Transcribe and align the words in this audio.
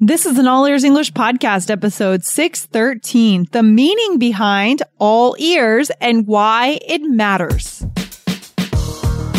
This 0.00 0.26
is 0.26 0.36
an 0.36 0.46
All 0.46 0.66
Ears 0.66 0.84
English 0.84 1.14
podcast, 1.14 1.70
episode 1.70 2.22
613 2.22 3.48
The 3.50 3.62
meaning 3.62 4.18
behind 4.18 4.82
all 4.98 5.34
ears 5.38 5.90
and 6.02 6.26
why 6.26 6.78
it 6.86 7.00
matters. 7.00 7.82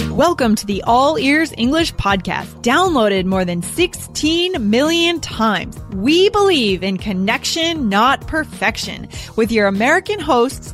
Welcome 0.10 0.56
to 0.56 0.66
the 0.66 0.82
All 0.88 1.20
Ears 1.20 1.54
English 1.60 1.94
podcast, 1.94 2.64
downloaded 2.64 3.26
more 3.26 3.46
than 3.46 3.62
16 3.62 4.68
million 4.68 5.20
times. 5.20 5.78
We 5.94 6.30
believe 6.30 6.82
in 6.82 6.98
connection, 6.98 7.88
not 7.88 8.26
perfection, 8.26 9.10
with 9.36 9.52
your 9.52 9.68
American 9.68 10.20
hosts, 10.20 10.74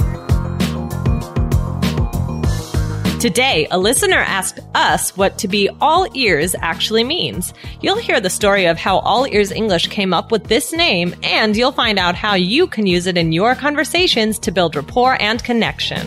Today, 3.21 3.67
a 3.69 3.77
listener 3.77 4.17
asked 4.17 4.61
us 4.73 5.15
what 5.15 5.37
to 5.37 5.47
be 5.47 5.69
all 5.79 6.07
ears 6.17 6.55
actually 6.59 7.03
means. 7.03 7.53
You'll 7.79 7.99
hear 7.99 8.19
the 8.19 8.31
story 8.31 8.65
of 8.65 8.79
how 8.79 8.97
All 8.97 9.27
Ears 9.27 9.51
English 9.51 9.89
came 9.89 10.11
up 10.11 10.31
with 10.31 10.45
this 10.45 10.73
name, 10.73 11.13
and 11.21 11.55
you'll 11.55 11.71
find 11.71 11.99
out 11.99 12.15
how 12.15 12.33
you 12.33 12.65
can 12.65 12.87
use 12.87 13.05
it 13.05 13.19
in 13.19 13.31
your 13.31 13.53
conversations 13.53 14.39
to 14.39 14.51
build 14.51 14.75
rapport 14.75 15.21
and 15.21 15.43
connection. 15.43 16.01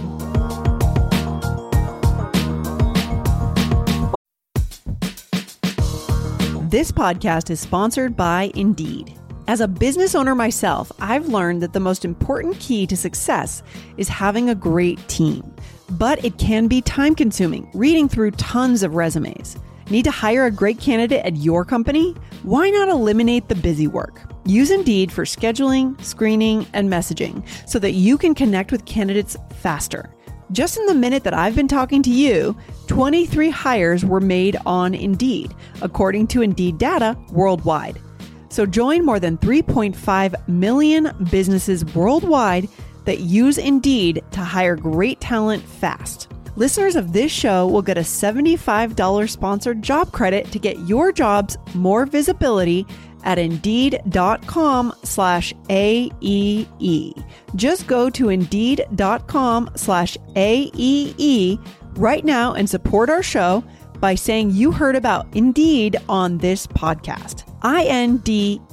This 6.69 6.91
podcast 6.91 7.49
is 7.49 7.61
sponsored 7.61 8.17
by 8.17 8.51
Indeed. 8.57 9.17
As 9.47 9.61
a 9.61 9.69
business 9.69 10.17
owner 10.17 10.35
myself, 10.35 10.91
I've 10.99 11.29
learned 11.29 11.63
that 11.63 11.75
the 11.75 11.79
most 11.79 12.05
important 12.05 12.59
key 12.59 12.89
to 12.89 12.97
success 12.97 13.63
is 13.99 14.09
having 14.09 14.51
a 14.51 14.55
great 14.57 15.07
team. 15.07 15.55
But 15.91 16.25
it 16.25 16.39
can 16.39 16.67
be 16.67 16.81
time 16.81 17.15
consuming 17.15 17.71
reading 17.75 18.09
through 18.09 18.33
tons 18.33 18.83
of 18.83 18.95
resumes. 18.95 19.57
Need 19.91 20.05
to 20.05 20.11
hire 20.11 20.47
a 20.47 20.51
great 20.51 20.81
candidate 20.81 21.25
at 21.25 21.37
your 21.37 21.65
company? 21.65 22.15
Why 22.43 22.71
not 22.71 22.89
eliminate 22.89 23.49
the 23.49 23.55
busy 23.55 23.87
work? 23.87 24.23
Use 24.47 24.71
Indeed 24.71 25.13
for 25.13 25.25
scheduling, 25.25 26.01
screening, 26.03 26.67
and 26.73 26.91
messaging 26.91 27.47
so 27.69 27.79
that 27.79 27.93
you 27.93 28.17
can 28.17 28.35
connect 28.35 28.73
with 28.73 28.87
candidates 28.87 29.37
faster. 29.57 30.11
Just 30.53 30.79
in 30.79 30.87
the 30.87 30.95
minute 30.95 31.25
that 31.25 31.35
I've 31.35 31.57
been 31.57 31.69
talking 31.69 32.03
to 32.03 32.11
you, 32.11 32.57
23 32.87 33.51
hires 33.51 34.05
were 34.05 34.21
made 34.21 34.57
on 34.65 34.95
Indeed, 34.95 35.55
according 35.83 36.29
to 36.29 36.43
Indeed 36.43 36.79
data 36.79 37.17
worldwide. 37.31 38.01
So 38.49 38.65
join 38.65 39.05
more 39.05 39.19
than 39.19 39.37
3.5 39.39 40.49
million 40.49 41.11
businesses 41.31 41.85
worldwide 41.95 42.69
that 43.05 43.21
use 43.21 43.59
Indeed 43.59 44.23
to 44.33 44.41
hire 44.41 44.77
great 44.77 45.21
talent 45.21 45.63
fast. 45.63 46.29
Listeners 46.57 46.95
of 46.95 47.13
this 47.13 47.33
show 47.33 47.67
will 47.67 47.83
get 47.83 47.99
a 47.99 48.03
$75 48.03 49.29
sponsored 49.29 49.83
job 49.83 50.13
credit 50.13 50.51
to 50.53 50.59
get 50.61 50.79
your 50.81 51.11
jobs 51.11 51.59
more 51.75 52.07
visibility 52.07 52.87
at 53.25 53.39
indeed.com 53.39 54.95
slash 55.03 55.53
AEE. 55.69 57.25
Just 57.57 57.87
go 57.87 58.09
to 58.11 58.29
indeed.com 58.29 59.71
slash 59.75 60.17
AEE 60.37 61.59
right 61.97 62.25
now 62.25 62.53
and 62.55 62.69
support 62.69 63.11
our 63.11 63.23
show 63.23 63.65
by 64.05 64.15
saying 64.15 64.51
you 64.51 64.71
heard 64.71 64.97
about 64.97 65.27
Indeed 65.35 65.97
on 66.11 66.37
this 66.37 66.67
podcast. 66.67 67.51
I-N-D-E-E-D 67.63 68.67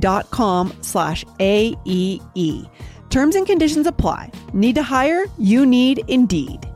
dot 0.00 0.28
com 0.32 0.74
slash 0.80 1.24
A-E-E. 1.38 2.64
Terms 3.10 3.36
and 3.36 3.46
conditions 3.46 3.86
apply. 3.86 4.32
Need 4.52 4.74
to 4.74 4.82
hire? 4.82 5.26
You 5.38 5.64
need 5.64 6.02
Indeed. 6.08 6.68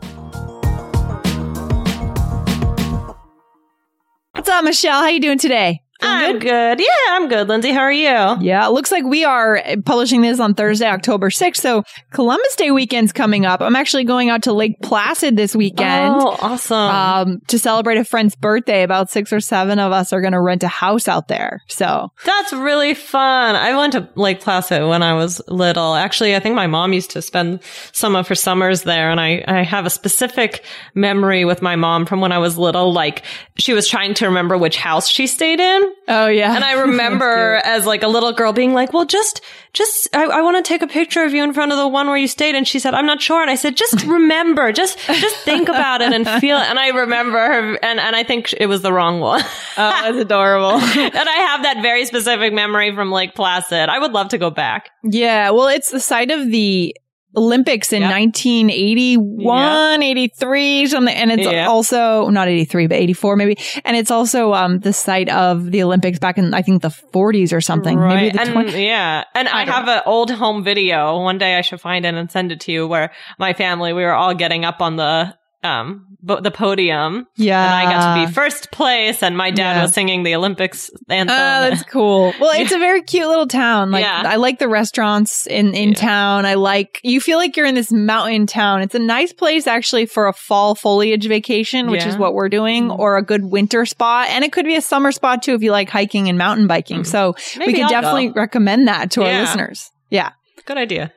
What's 4.31 4.49
up, 4.49 4.62
Michelle? 4.62 5.00
How 5.00 5.09
you 5.09 5.20
doing 5.20 5.38
today? 5.38 5.81
I'm 6.03 6.38
good? 6.38 6.81
Yeah, 6.81 6.87
I'm 7.11 7.28
good, 7.28 7.49
Lindsay. 7.49 7.72
How 7.72 7.81
are 7.81 7.93
you? 7.93 8.38
Yeah, 8.41 8.66
it 8.66 8.72
looks 8.72 8.91
like 8.91 9.05
we 9.05 9.25
are 9.25 9.62
publishing 9.84 10.22
this 10.22 10.41
on 10.41 10.55
Thursday, 10.55 10.87
October 10.87 11.31
6th. 11.31 11.56
So 11.56 11.83
Columbus 12.11 12.56
Day 12.56 12.71
weekend's 12.71 13.12
coming 13.12 13.44
up. 13.47 13.61
I'm 13.61 13.77
actually 13.77 14.05
going 14.05 14.31
out 14.31 14.43
to 14.44 14.53
Lake 14.53 14.81
Placid 14.83 15.37
this 15.37 15.55
weekend. 15.55 16.15
Oh, 16.15 16.37
awesome. 16.41 16.77
Um, 16.77 17.41
to 17.49 17.59
celebrate 17.59 17.99
a 17.99 18.05
friend's 18.05 18.34
birthday. 18.34 18.83
About 18.83 19.11
six 19.11 19.33
or 19.33 19.41
seven 19.41 19.78
of 19.78 19.93
us 19.93 20.12
are 20.12 20.21
going 20.21 20.33
to 20.33 20.41
rent 20.41 20.62
a 20.62 20.69
house 20.69 21.09
out 21.09 21.28
there. 21.28 21.62
So 21.69 22.12
That's 22.25 22.53
really 22.53 22.94
fun. 22.94 23.55
I 23.56 23.77
went 23.77 23.93
to 23.94 24.09
Lake 24.15 24.41
Placid 24.41 24.87
when 24.87 25.03
I 25.03 25.15
was 25.15 25.41
little. 25.49 25.94
Actually, 25.94 26.34
I 26.34 26.41
think 26.41 26.55
my 26.55 26.67
mom 26.67 26.93
used 26.93 27.11
to 27.12 27.22
spend 27.22 27.61
some 27.93 28.17
of 28.17 28.28
her 28.28 28.34
summers 28.34 28.82
there. 28.82 29.11
And 29.11 29.21
I, 29.21 29.44
I 29.47 29.62
have 29.62 29.87
a 29.87 29.91
specific 29.91 30.65
memory 30.94 31.44
with 31.44 31.62
my 31.62 31.77
mom 31.77 32.06
from 32.06 32.21
when 32.21 32.32
I 32.32 32.38
was 32.38 32.56
little. 32.59 32.93
Like 32.93 33.22
she 33.59 33.72
was 33.72 33.88
trying 33.88 34.15
to 34.15 34.27
remember 34.27 34.56
which 34.56 34.77
house 34.77 35.09
she 35.09 35.27
stayed 35.27 35.61
in. 35.61 35.90
Oh 36.09 36.27
yeah. 36.27 36.55
And 36.55 36.65
I 36.65 36.73
remember 36.83 37.61
as 37.65 37.87
like 37.87 38.03
a 38.03 38.09
little 38.09 38.33
girl 38.33 38.53
being 38.53 38.73
like, 38.73 38.93
well, 38.93 39.05
just, 39.05 39.41
just, 39.73 40.09
I, 40.15 40.25
I 40.25 40.43
want 40.43 40.65
to 40.65 40.69
take 40.69 40.83
a 40.83 40.87
picture 40.87 41.25
of 41.25 41.33
you 41.33 41.45
in 41.45 41.53
front 41.53 41.71
of 41.73 41.78
the 41.78 41.87
one 41.87 42.09
where 42.09 42.17
you 42.17 42.27
stayed. 42.27 42.55
And 42.55 42.67
she 42.67 42.78
said, 42.78 42.95
I'm 42.95 43.06
not 43.06 43.23
sure. 43.23 43.41
And 43.41 43.51
I 43.51 43.55
said, 43.55 43.77
just 43.77 44.03
remember, 44.06 44.73
just, 44.73 44.99
just 45.06 45.37
think 45.45 45.69
about 45.69 46.00
it 46.03 46.12
and 46.12 46.29
feel 46.41 46.56
it. 46.56 46.69
And 46.69 46.79
I 46.79 46.89
remember 46.89 47.39
her 47.39 47.75
and, 47.83 48.00
and 48.00 48.17
I 48.17 48.23
think 48.25 48.53
it 48.59 48.67
was 48.67 48.83
the 48.83 48.93
wrong 48.93 49.21
one. 49.21 49.41
oh, 49.43 49.47
that's 49.77 50.19
adorable. 50.19 50.79
and 50.81 51.29
I 51.29 51.37
have 51.49 51.62
that 51.62 51.83
very 51.83 52.05
specific 52.06 52.53
memory 52.53 52.95
from 52.95 53.12
Lake 53.12 53.34
Placid. 53.34 53.89
I 53.89 53.99
would 53.99 54.12
love 54.12 54.29
to 54.31 54.39
go 54.39 54.50
back. 54.50 54.91
yeah. 55.05 55.50
Well, 55.50 55.69
it's 55.69 55.91
the 55.91 56.00
site 56.00 56.31
of 56.31 56.50
the 56.50 56.97
Olympics 57.37 57.93
in 57.93 58.03
Yep. 58.03 58.11
1981, 58.11 60.03
83, 60.03 60.87
something. 60.87 61.15
And 61.15 61.31
it's 61.33 61.47
Yep. 61.47 61.69
also 61.69 62.29
not 62.29 62.49
83, 62.49 62.87
but 62.87 62.97
84 62.99 63.37
maybe. 63.37 63.57
And 63.85 63.97
it's 63.97 64.11
also, 64.11 64.53
um, 64.55 64.81
the 64.81 64.93
site 64.93 65.29
of 65.29 65.71
the 65.71 65.83
Olympics 65.83 66.19
back 66.19 66.39
in, 66.39 66.55
I 66.55 66.63
think 66.63 66.83
the 66.83 66.89
40s 66.91 67.53
or 67.53 67.61
something. 67.61 67.99
Maybe 68.01 68.31
the 68.31 68.41
and 68.41 68.51
20s. 68.51 68.73
yeah. 68.83 69.25
And 69.35 69.49
I, 69.49 69.63
I 69.63 69.65
have 69.67 69.89
an 69.89 70.03
old 70.07 70.31
home 70.31 70.65
video. 70.65 71.19
One 71.21 71.39
day 71.39 71.57
I 71.57 71.61
should 71.61 71.81
find 71.81 72.05
it 72.05 72.15
and 72.15 72.31
send 72.31 72.53
it 72.53 72.61
to 72.61 72.73
you 72.73 72.87
where 72.89 73.11
my 73.39 73.53
family, 73.53 73.93
we 73.93 74.03
were 74.03 74.12
all 74.15 74.35
getting 74.35 74.65
up 74.65 74.81
on 74.81 74.97
the, 74.97 75.35
um, 75.62 76.06
bo- 76.22 76.41
the 76.41 76.50
podium. 76.50 77.26
Yeah. 77.37 77.62
And 77.62 77.75
I 77.75 77.93
got 77.93 78.15
to 78.22 78.26
be 78.26 78.32
first 78.32 78.71
place 78.71 79.22
and 79.22 79.37
my 79.37 79.50
dad 79.50 79.76
Yeah. 79.76 79.82
was 79.82 79.93
singing 79.93 80.22
the 80.22 80.34
Olympics 80.34 80.91
anthem. 81.09 81.34
Oh, 81.37 81.60
that's 81.69 81.82
cool. 81.82 82.32
Well, 82.41 82.53
it's 82.60 82.72
a 82.72 82.78
very 82.78 83.03
cute 83.03 83.28
little 83.28 83.47
town. 83.47 83.91
Like 83.91 84.03
Yeah. 84.04 84.22
I 84.25 84.37
like 84.37 84.59
the 84.59 84.69
restaurants 84.69 85.47
in 85.47 85.75
in 85.75 85.93
town. 85.94 86.47
I 86.47 86.54
like 86.54 86.99
you 87.04 87.20
feel 87.20 87.37
like 87.38 87.56
you're 87.56 87.66
in 87.66 87.75
this 87.75 87.93
mountain 87.93 88.47
town. 88.47 88.81
It's 88.81 88.94
a 88.94 88.99
nice 88.99 89.32
place 89.34 89.66
actually 89.66 90.06
for 90.06 90.28
a 90.28 90.32
fall 90.32 90.75
foliage 90.75 91.26
vacation, 91.28 91.91
which 91.91 92.06
is 92.06 92.16
what 92.16 92.32
we're 92.34 92.49
doing, 92.49 92.88
Mhm. 92.88 92.99
or 92.99 93.19
a 93.19 93.22
good 93.22 93.44
winter 93.44 93.84
spot. 93.84 94.28
And 94.31 94.44
it 94.44 94.53
could 94.53 94.65
be 94.65 94.76
a 94.76 94.82
summer 94.82 95.12
spot 95.12 95.43
too 95.43 95.54
if 95.54 95.62
you 95.62 95.72
like 95.72 95.91
hiking 95.91 96.28
and 96.31 96.38
mountain 96.38 96.66
biking. 96.66 97.00
Mhm. 97.03 97.06
So 97.06 97.34
Maybe 97.59 97.72
we 97.72 97.75
could 97.75 97.82
I'll 97.84 97.91
definitely 97.91 98.28
go. 98.28 98.34
recommend 98.41 98.88
that 98.88 99.10
to 99.12 99.25
our 99.25 99.41
listeners. 99.41 99.91
Yeah. 100.09 100.31
Good 100.65 100.78
idea. 100.78 101.12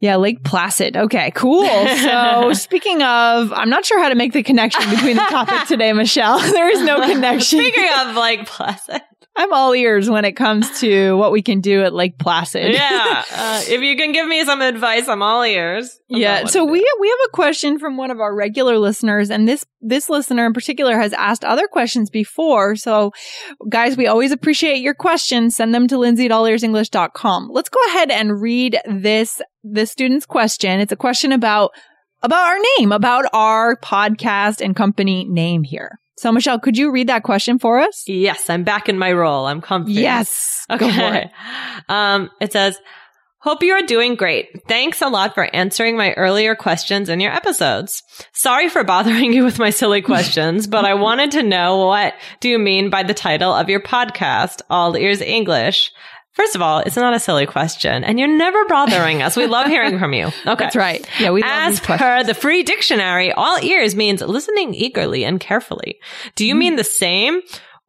Yeah, 0.00 0.16
Lake 0.16 0.44
Placid. 0.44 0.96
Okay, 0.96 1.32
cool. 1.32 1.66
So 1.66 2.52
speaking 2.52 3.02
of, 3.02 3.52
I'm 3.52 3.68
not 3.68 3.84
sure 3.84 4.00
how 4.00 4.08
to 4.08 4.14
make 4.14 4.32
the 4.32 4.44
connection 4.44 4.88
between 4.90 5.16
the 5.16 5.22
topic 5.22 5.56
today, 5.68 5.92
Michelle. 5.92 6.38
There 6.58 6.70
is 6.70 6.82
no 6.82 7.00
connection. 7.00 7.58
Speaking 7.58 7.88
of 8.00 8.16
Lake 8.16 8.46
Placid. 8.46 9.02
I'm 9.38 9.52
all 9.52 9.72
ears 9.72 10.10
when 10.10 10.24
it 10.24 10.32
comes 10.32 10.80
to 10.80 11.16
what 11.16 11.30
we 11.30 11.42
can 11.42 11.60
do 11.60 11.84
at 11.84 11.94
Lake 11.94 12.18
Placid. 12.18 12.72
Yeah. 12.72 13.22
Uh, 13.32 13.62
if 13.68 13.82
you 13.82 13.96
can 13.96 14.10
give 14.10 14.26
me 14.26 14.44
some 14.44 14.60
advice, 14.60 15.06
I'm 15.06 15.22
all 15.22 15.44
ears. 15.44 15.96
Yeah. 16.08 16.46
So 16.46 16.64
we 16.64 16.84
we 17.00 17.08
have 17.08 17.18
a 17.28 17.30
question 17.30 17.78
from 17.78 17.96
one 17.96 18.10
of 18.10 18.18
our 18.18 18.34
regular 18.34 18.78
listeners, 18.78 19.30
and 19.30 19.46
this 19.46 19.64
this 19.80 20.10
listener 20.10 20.44
in 20.44 20.54
particular 20.54 20.98
has 20.98 21.12
asked 21.12 21.44
other 21.44 21.68
questions 21.68 22.10
before. 22.10 22.74
So, 22.74 23.12
guys, 23.68 23.96
we 23.96 24.08
always 24.08 24.32
appreciate 24.32 24.78
your 24.78 24.94
questions. 24.94 25.54
Send 25.54 25.72
them 25.72 25.86
to 25.86 25.98
Lindsay 25.98 26.24
at 26.24 26.32
allearsenglish.com. 26.32 27.50
Let's 27.52 27.68
go 27.68 27.78
ahead 27.90 28.10
and 28.10 28.40
read 28.40 28.80
this 28.86 29.40
this 29.62 29.92
student's 29.92 30.26
question. 30.26 30.80
It's 30.80 30.90
a 30.90 30.96
question 30.96 31.30
about 31.30 31.70
about 32.24 32.44
our 32.44 32.58
name, 32.76 32.90
about 32.90 33.26
our 33.32 33.76
podcast 33.76 34.60
and 34.60 34.74
company 34.74 35.24
name 35.28 35.62
here. 35.62 36.00
So, 36.18 36.32
Michelle, 36.32 36.58
could 36.58 36.76
you 36.76 36.90
read 36.90 37.08
that 37.08 37.22
question 37.22 37.58
for 37.58 37.78
us? 37.78 38.04
Yes, 38.08 38.50
I'm 38.50 38.64
back 38.64 38.88
in 38.88 38.98
my 38.98 39.12
role. 39.12 39.46
I'm 39.46 39.60
comfy. 39.60 39.92
Yes. 39.92 40.66
Go 40.68 40.78
for 40.78 40.84
it. 40.86 40.90
Okay. 40.90 41.30
Um, 41.88 42.28
it 42.40 42.52
says, 42.52 42.78
Hope 43.40 43.62
you 43.62 43.72
are 43.74 43.82
doing 43.82 44.16
great. 44.16 44.66
Thanks 44.66 45.00
a 45.00 45.06
lot 45.06 45.34
for 45.34 45.44
answering 45.54 45.96
my 45.96 46.12
earlier 46.14 46.56
questions 46.56 47.08
in 47.08 47.20
your 47.20 47.32
episodes. 47.32 48.02
Sorry 48.32 48.68
for 48.68 48.82
bothering 48.82 49.32
you 49.32 49.44
with 49.44 49.60
my 49.60 49.70
silly 49.70 50.02
questions, 50.02 50.66
but 50.66 50.84
I 50.84 50.94
wanted 50.94 51.30
to 51.30 51.44
know 51.44 51.86
what 51.86 52.14
do 52.40 52.48
you 52.48 52.58
mean 52.58 52.90
by 52.90 53.04
the 53.04 53.14
title 53.14 53.52
of 53.52 53.68
your 53.68 53.80
podcast, 53.80 54.62
All 54.68 54.96
Ears 54.96 55.20
English? 55.20 55.92
First 56.38 56.54
of 56.54 56.62
all, 56.62 56.78
it's 56.78 56.94
not 56.94 57.14
a 57.14 57.18
silly 57.18 57.46
question, 57.46 58.04
and 58.04 58.16
you're 58.16 58.28
never 58.28 58.64
bothering 58.66 59.22
us. 59.22 59.36
We 59.36 59.48
love 59.48 59.66
hearing 59.66 59.98
from 59.98 60.12
you. 60.14 60.28
Okay. 60.46 60.64
That's 60.64 60.76
right. 60.76 61.06
Yeah, 61.20 61.30
we 61.30 61.42
love 61.42 61.50
As 61.50 61.80
per 61.80 62.22
the 62.22 62.32
free 62.32 62.62
dictionary, 62.62 63.32
all 63.32 63.58
ears 63.62 63.94
means 63.96 64.22
listening 64.22 64.72
eagerly 64.72 65.24
and 65.24 65.40
carefully. 65.40 65.98
Do 66.36 66.46
you 66.46 66.54
mm. 66.54 66.58
mean 66.58 66.76
the 66.76 66.84
same, 66.84 67.40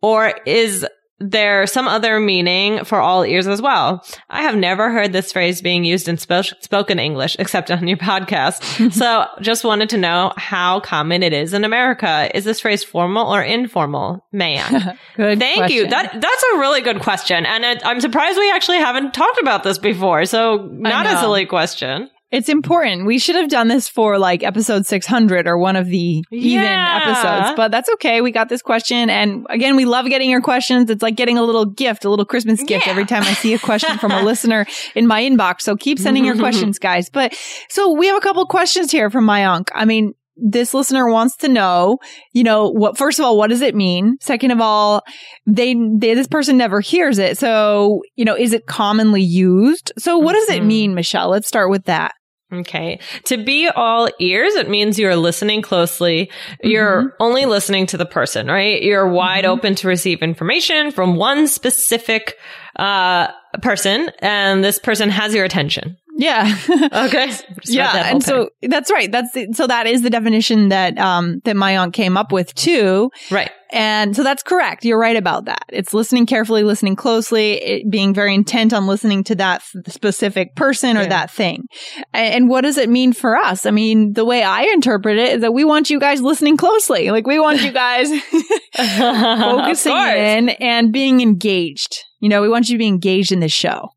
or 0.02 0.34
is 0.46 0.86
there 1.20 1.68
some 1.68 1.88
other 1.88 2.20
meaning 2.20 2.84
for 2.84 3.00
all 3.00 3.24
ears 3.24 3.48
as 3.48 3.62
well? 3.62 4.06
I 4.30 4.44
have 4.44 4.56
never 4.56 4.92
heard 4.92 5.14
this 5.14 5.32
phrase 5.32 5.62
being 5.62 5.84
used 5.84 6.08
in 6.08 6.16
spo- 6.18 6.54
spoken 6.62 7.00
English 7.00 7.36
except 7.40 7.72
on 7.72 7.88
your 7.88 7.98
podcast. 8.10 8.94
so 8.94 9.26
just 9.42 9.64
wanted 9.64 9.90
to 9.90 9.98
know 9.98 10.34
how 10.38 10.80
common 10.80 11.24
it 11.24 11.34
is 11.34 11.54
in 11.54 11.64
America. 11.64 12.30
Is 12.34 12.44
this 12.46 12.60
phrase 12.60 12.84
formal 12.84 13.34
or 13.34 13.42
informal? 13.42 14.26
Man. 14.32 14.98
Good 15.16 15.40
Thank 15.40 15.72
you. 15.72 15.88
That 15.88 16.22
that's 16.22 16.44
a 16.54 16.58
really 16.58 16.82
good 16.82 17.02
question, 17.02 17.46
and 17.46 17.64
it, 17.64 17.82
I'm 17.86 18.00
surprised 18.00 18.38
we 18.38 18.52
actually 18.52 18.78
haven't 18.78 19.14
talked 19.14 19.40
about 19.40 19.64
this 19.64 19.78
before. 19.78 20.26
So 20.26 20.70
not 20.72 21.06
a 21.06 21.18
silly 21.20 21.46
question. 21.46 22.10
It's 22.32 22.48
important. 22.50 23.08
We 23.08 23.18
should 23.18 23.36
have 23.36 23.50
done 23.50 23.70
this 23.70 23.88
for 23.90 24.20
like 24.20 24.44
episode 24.44 24.86
600 24.86 25.48
or 25.48 25.58
one 25.58 25.76
of 25.76 25.88
the 25.88 26.24
even 26.32 26.62
Yeah. 26.64 27.00
episodes, 27.02 27.56
but 27.58 27.72
that's 27.72 27.90
okay. 27.96 28.22
We 28.22 28.32
got 28.32 28.50
this 28.50 28.62
question. 28.62 29.10
And 29.10 29.48
again, 29.50 29.76
we 29.76 29.86
love 29.86 30.06
getting 30.06 30.30
your 30.30 30.42
questions. 30.42 30.90
It's 30.92 31.02
like 31.02 31.16
getting 31.16 31.40
a 31.40 31.44
little 31.44 31.66
gift, 31.66 32.06
a 32.06 32.10
little 32.10 32.26
Christmas 32.26 32.62
gift 32.64 32.86
Yeah. 32.86 32.92
every 32.92 33.06
time 33.06 33.24
I 33.24 33.34
see 33.34 33.54
a 33.56 33.60
question 33.60 33.98
from 33.98 34.12
a 34.12 34.22
listener 34.32 34.68
in 34.94 35.08
my 35.08 35.22
inbox. 35.24 35.62
So 35.62 35.76
keep 35.76 35.98
sending 35.98 36.24
your 36.24 36.38
questions, 36.38 36.78
guys. 36.90 37.10
But 37.10 37.36
so 37.70 37.94
we 37.94 38.06
have 38.08 38.18
a 38.18 38.22
couple 38.22 38.46
questions 38.46 38.92
here 38.92 39.10
from 39.10 39.26
my 39.26 39.46
unc. 39.46 39.70
I 39.74 39.86
mean, 39.86 40.14
this 40.42 40.74
listener 40.74 41.10
wants 41.12 41.36
to 41.38 41.50
know, 41.50 41.98
you 42.32 42.44
know, 42.44 42.70
what, 42.70 42.98
first 42.98 43.20
of 43.20 43.26
all, 43.26 43.38
what 43.38 43.50
does 43.50 43.62
it 43.62 43.76
mean? 43.76 44.16
Second 44.22 44.52
of 44.52 44.62
all, 44.62 45.02
they, 45.46 45.74
they, 45.74 46.14
this 46.14 46.28
person 46.28 46.56
never 46.58 46.80
hears 46.80 47.18
it. 47.18 47.38
So, 47.38 48.02
you 48.16 48.24
know, 48.24 48.36
is 48.38 48.54
it 48.54 48.66
commonly 48.66 49.22
used? 49.22 49.92
So 49.98 50.18
what 50.18 50.34
does 50.34 50.48
it 50.50 50.62
Mhm. 50.62 50.66
mean, 50.68 50.96
Michelle? 50.96 51.30
Let's 51.30 51.48
start 51.48 51.70
with 51.70 51.86
that. 51.86 52.14
Okay. 52.52 53.00
To 53.26 53.38
be 53.38 53.68
all 53.68 54.10
ears, 54.20 54.56
it 54.56 54.68
means 54.70 54.98
you're 54.98 55.16
listening 55.16 55.62
closely. 55.62 56.32
You're 56.64 57.16
only 57.20 57.46
listening 57.46 57.86
to 57.88 57.98
the 57.98 58.08
person, 58.08 58.48
right? 58.48 58.82
You're 58.82 59.08
wide 59.08 59.44
Mhm. 59.46 59.50
open 59.50 59.76
to 59.76 59.88
receive 59.88 60.24
information 60.24 60.92
from 60.92 61.16
one 61.16 61.48
specific 61.48 62.38
uh 62.76 63.28
person, 63.62 64.12
and 64.20 64.64
this 64.64 64.80
person 64.80 65.10
has 65.10 65.36
your 65.36 65.46
attention. 65.46 65.98
Yeah. 66.20 66.56
Okay. 66.92 67.32
Yeah. 67.66 68.12
And 68.12 68.22
so 68.24 68.50
that's 68.62 68.92
right. 68.92 69.12
That's 69.12 69.32
the, 69.32 69.48
so 69.54 69.68
that 69.68 69.88
is 69.88 70.02
the 70.02 70.10
definition 70.10 70.70
that, 70.70 70.98
um, 70.98 71.40
that 71.46 71.56
my 71.56 71.78
aunt 71.78 71.94
came 71.94 72.18
up 72.18 72.32
with 72.32 72.54
too. 72.56 73.10
right. 73.32 73.50
And 73.72 74.16
so 74.16 74.24
that's 74.24 74.42
correct. 74.42 74.84
You're 74.84 74.98
right 75.00 75.16
about 75.16 75.46
that. 75.46 75.64
It's 75.70 75.94
listening 75.94 76.26
carefully, 76.26 76.64
listening 76.64 76.96
closely, 76.96 77.54
it 77.54 77.90
being 77.92 78.16
very 78.16 78.34
intent 78.34 78.74
on 78.74 78.88
listening 78.88 79.24
to 79.26 79.36
that 79.36 79.62
specific 79.88 80.56
person 80.56 80.98
or 80.98 81.04
Yeah. 81.04 81.10
that 81.10 81.32
thing. 81.32 81.66
And, 82.14 82.50
what 82.50 82.62
does 82.62 82.78
it 82.78 82.90
mean 82.90 83.14
for 83.14 83.36
us? 83.38 83.66
I 83.68 83.72
mean, 83.72 84.14
the 84.14 84.26
way 84.26 84.42
I 84.42 84.64
interpret 84.74 85.18
it 85.20 85.36
is 85.36 85.42
that 85.42 85.54
we 85.54 85.64
want 85.66 85.90
you 85.92 86.00
guys 86.00 86.20
listening 86.22 86.58
closely. 86.58 87.12
Like 87.12 87.28
we 87.28 87.40
want 87.40 87.62
you 87.62 87.72
guys 87.72 88.10
focusing 88.98 89.96
in 89.96 90.50
and 90.50 90.92
being 90.92 91.22
engaged. 91.22 92.04
You 92.20 92.30
know, 92.30 92.42
we 92.42 92.50
want 92.50 92.70
you 92.70 92.76
to 92.76 92.80
be 92.80 92.88
engaged 92.88 93.32
in 93.32 93.40
this 93.40 93.52
show. 93.54 93.90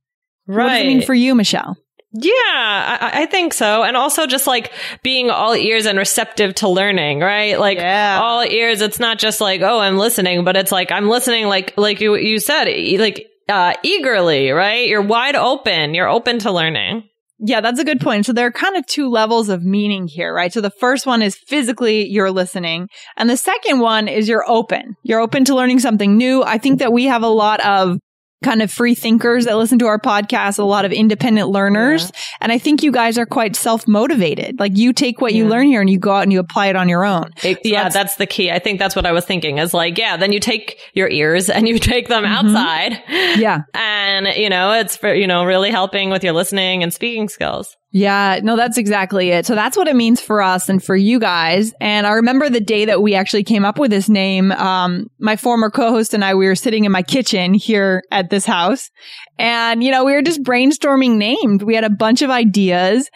Right. 0.47 0.65
What 0.65 0.69
does 0.71 0.81
it 0.83 0.87
mean 0.87 1.03
for 1.03 1.15
you, 1.15 1.35
Michelle? 1.35 1.77
Yeah, 2.15 2.33
I, 2.35 3.11
I 3.23 3.27
think 3.27 3.55
so. 3.55 3.83
And 3.83 3.97
also 3.97 4.27
just 4.27 4.47
like 4.47 4.73
being 5.03 5.31
all 5.31 5.55
ears 5.55 5.87
and 5.87 5.99
receptive 5.99 6.55
to 6.57 6.69
learning, 6.69 7.21
right? 7.21 7.59
Like 7.59 7.79
Yeah. 7.79 8.21
all 8.23 8.45
ears, 8.45 8.81
it's 8.83 9.01
not 9.01 9.19
just 9.19 9.41
like, 9.41 9.63
oh, 9.63 9.79
I'm 9.79 9.97
listening, 9.97 10.45
but 10.45 10.57
it's 10.57 10.73
like, 10.73 10.93
I'm 10.93 11.09
listening, 11.09 11.47
like, 11.47 11.73
like 11.79 12.01
you, 12.01 12.17
you 12.17 12.39
said, 12.39 12.65
like, 12.99 13.27
uh, 13.49 13.75
eagerly, 13.83 14.51
right? 14.51 14.87
You're 14.87 15.03
wide 15.03 15.37
open. 15.37 15.95
You're 15.95 16.09
open 16.09 16.39
to 16.41 16.53
learning. 16.53 17.09
Yeah, 17.45 17.61
that's 17.61 17.81
a 17.81 17.85
good 17.85 18.01
point. 18.01 18.25
So 18.25 18.33
there 18.33 18.47
are 18.47 18.53
kind 18.53 18.77
of 18.77 18.87
two 18.87 19.09
levels 19.09 19.49
of 19.49 19.65
meaning 19.65 20.07
here, 20.07 20.33
right? 20.33 20.53
So 20.53 20.61
the 20.61 20.71
first 20.71 21.07
one 21.07 21.23
is 21.23 21.35
physically 21.37 22.07
you're 22.07 22.31
listening. 22.31 22.89
And 23.17 23.29
the 23.29 23.37
second 23.37 23.81
one 23.81 24.07
is 24.07 24.29
you're 24.29 24.49
open. 24.49 24.95
You're 25.03 25.19
open 25.19 25.45
to 25.47 25.55
learning 25.57 25.81
something 25.81 26.17
new. 26.17 26.45
I 26.45 26.59
think 26.59 26.79
that 26.79 26.93
we 26.93 27.07
have 27.07 27.23
a 27.25 27.29
lot 27.29 27.59
of 27.65 27.99
kind 28.43 28.63
of 28.63 28.71
free 28.71 28.95
thinkers 28.95 29.45
that 29.47 29.57
listen 29.57 29.79
to 29.79 29.87
our 29.87 29.99
podcast, 29.99 30.59
a 30.59 30.65
lot 30.65 30.85
of 30.85 30.93
independent 30.93 31.49
learners. 31.49 32.11
And 32.41 32.53
I 32.53 32.59
think 32.59 32.83
you 32.83 32.93
guys 32.93 33.19
are 33.19 33.27
quite 33.27 33.57
self 33.57 33.87
motivated. 33.89 34.59
Like 34.61 34.77
you 34.77 34.93
take 34.93 35.21
what 35.21 35.35
you 35.35 35.47
learn 35.49 35.67
here 35.67 35.81
and 35.81 35.89
you 35.89 35.99
go 35.99 36.13
out 36.13 36.23
and 36.25 36.33
you 36.33 36.41
apply 36.41 36.67
it 36.67 36.77
on 36.77 36.89
your 36.89 37.05
own. 37.05 37.31
yeah, 37.43 37.55
that's- 37.63 37.95
that's, 37.95 38.17
the 38.17 38.27
key. 38.27 38.51
I 38.51 38.59
think 38.59 38.79
that's 38.79 38.95
what 38.97 39.07
I 39.07 39.13
was 39.13 39.25
thinking 39.25 39.59
is 39.59 39.73
like, 39.73 39.97
yeah, 39.97 40.17
then 40.17 40.33
you 40.33 40.41
take 40.41 40.79
your 40.95 41.09
ears 41.09 41.49
and 41.49 41.67
you 41.69 41.79
take 41.93 42.09
them 42.09 42.25
Mhm. 42.25 42.29
outside. 42.29 43.03
Yeah. 43.39 43.61
And, 43.75 44.27
you 44.37 44.51
know, 44.51 44.73
it's 44.73 44.97
for, 44.97 45.15
you 45.15 45.27
know, 45.27 45.45
really 45.45 45.71
helping 45.71 46.11
with 46.11 46.23
your 46.25 46.33
listening 46.35 46.83
and 46.83 46.93
speaking 46.93 47.29
skills. 47.29 47.77
Yeah, 47.95 48.41
no, 48.43 48.57
that's 48.57 48.79
exactly 48.79 49.31
it. 49.31 49.45
So 49.45 49.55
that's 49.55 49.77
what 49.77 49.87
it 49.87 49.95
means 49.95 50.19
for 50.19 50.41
us 50.41 50.71
and 50.71 50.83
for 50.83 50.97
you 50.97 51.21
guys. 51.21 51.75
And 51.79 52.07
I 52.07 52.13
remember 52.13 52.49
the 52.49 52.61
day 52.61 52.87
that 52.87 53.03
we 53.03 53.15
actually 53.15 53.45
came 53.45 53.67
up 53.67 53.79
with 53.79 53.91
this 53.91 54.09
name. 54.09 54.51
Um, 54.53 55.09
my 55.19 55.37
former 55.37 55.69
co-host 55.71 56.15
and 56.15 56.25
I, 56.25 56.35
we 56.35 56.47
were 56.47 56.55
sitting 56.55 56.85
in 56.87 56.93
my 56.93 57.03
kitchen 57.03 57.53
here 57.53 58.03
at 58.11 58.31
this 58.31 58.47
house 58.47 58.91
and, 59.39 59.85
you 59.85 59.91
know, 59.91 60.05
we 60.05 60.13
were 60.13 60.23
just 60.23 60.43
brainstorming 60.43 61.17
names. 61.17 61.63
We 61.63 61.75
had 61.75 61.85
a 61.85 61.91
bunch 61.91 62.23
of 62.23 62.31
ideas, 62.31 63.11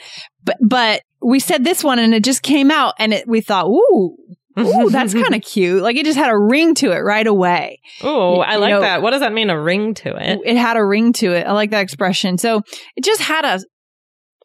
but, 0.44 0.58
but 0.60 1.02
we 1.22 1.40
said 1.40 1.64
this 1.64 1.82
one 1.82 1.98
and 1.98 2.14
it 2.14 2.22
just 2.22 2.42
came 2.42 2.70
out 2.70 2.92
and 2.98 3.14
it, 3.14 3.26
we 3.26 3.40
thought, 3.40 3.66
ooh, 3.68 4.16
ooh, 4.58 4.88
that's 4.90 5.14
kind 5.14 5.34
of 5.34 5.40
cute. 5.40 5.82
Like 5.82 5.96
it 5.96 6.04
just 6.04 6.18
had 6.18 6.30
a 6.30 6.38
ring 6.38 6.74
to 6.76 6.92
it 6.92 6.98
right 6.98 7.26
away. 7.26 7.80
Oh, 8.02 8.40
I 8.40 8.54
you 8.56 8.60
like 8.60 8.70
know- 8.72 8.80
that. 8.82 9.00
What 9.00 9.12
does 9.12 9.20
that 9.20 9.32
mean? 9.32 9.48
A 9.48 9.58
ring 9.58 9.94
to 9.94 10.14
it? 10.16 10.40
It 10.44 10.58
had 10.58 10.76
a 10.76 10.84
ring 10.84 11.14
to 11.14 11.32
it. 11.32 11.46
I 11.46 11.52
like 11.52 11.70
that 11.70 11.80
expression. 11.82 12.36
So 12.36 12.60
it 12.94 13.04
just 13.04 13.22
had 13.22 13.46
a, 13.46 13.60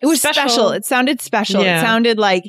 it 0.01 0.05
was 0.07 0.19
Special. 0.21 0.49
special. 0.49 0.69
It 0.71 0.85
sounded 0.85 1.21
special. 1.21 1.63
Yeah. 1.63 1.79
It 1.79 1.81
sounded 1.83 2.17
like, 2.17 2.43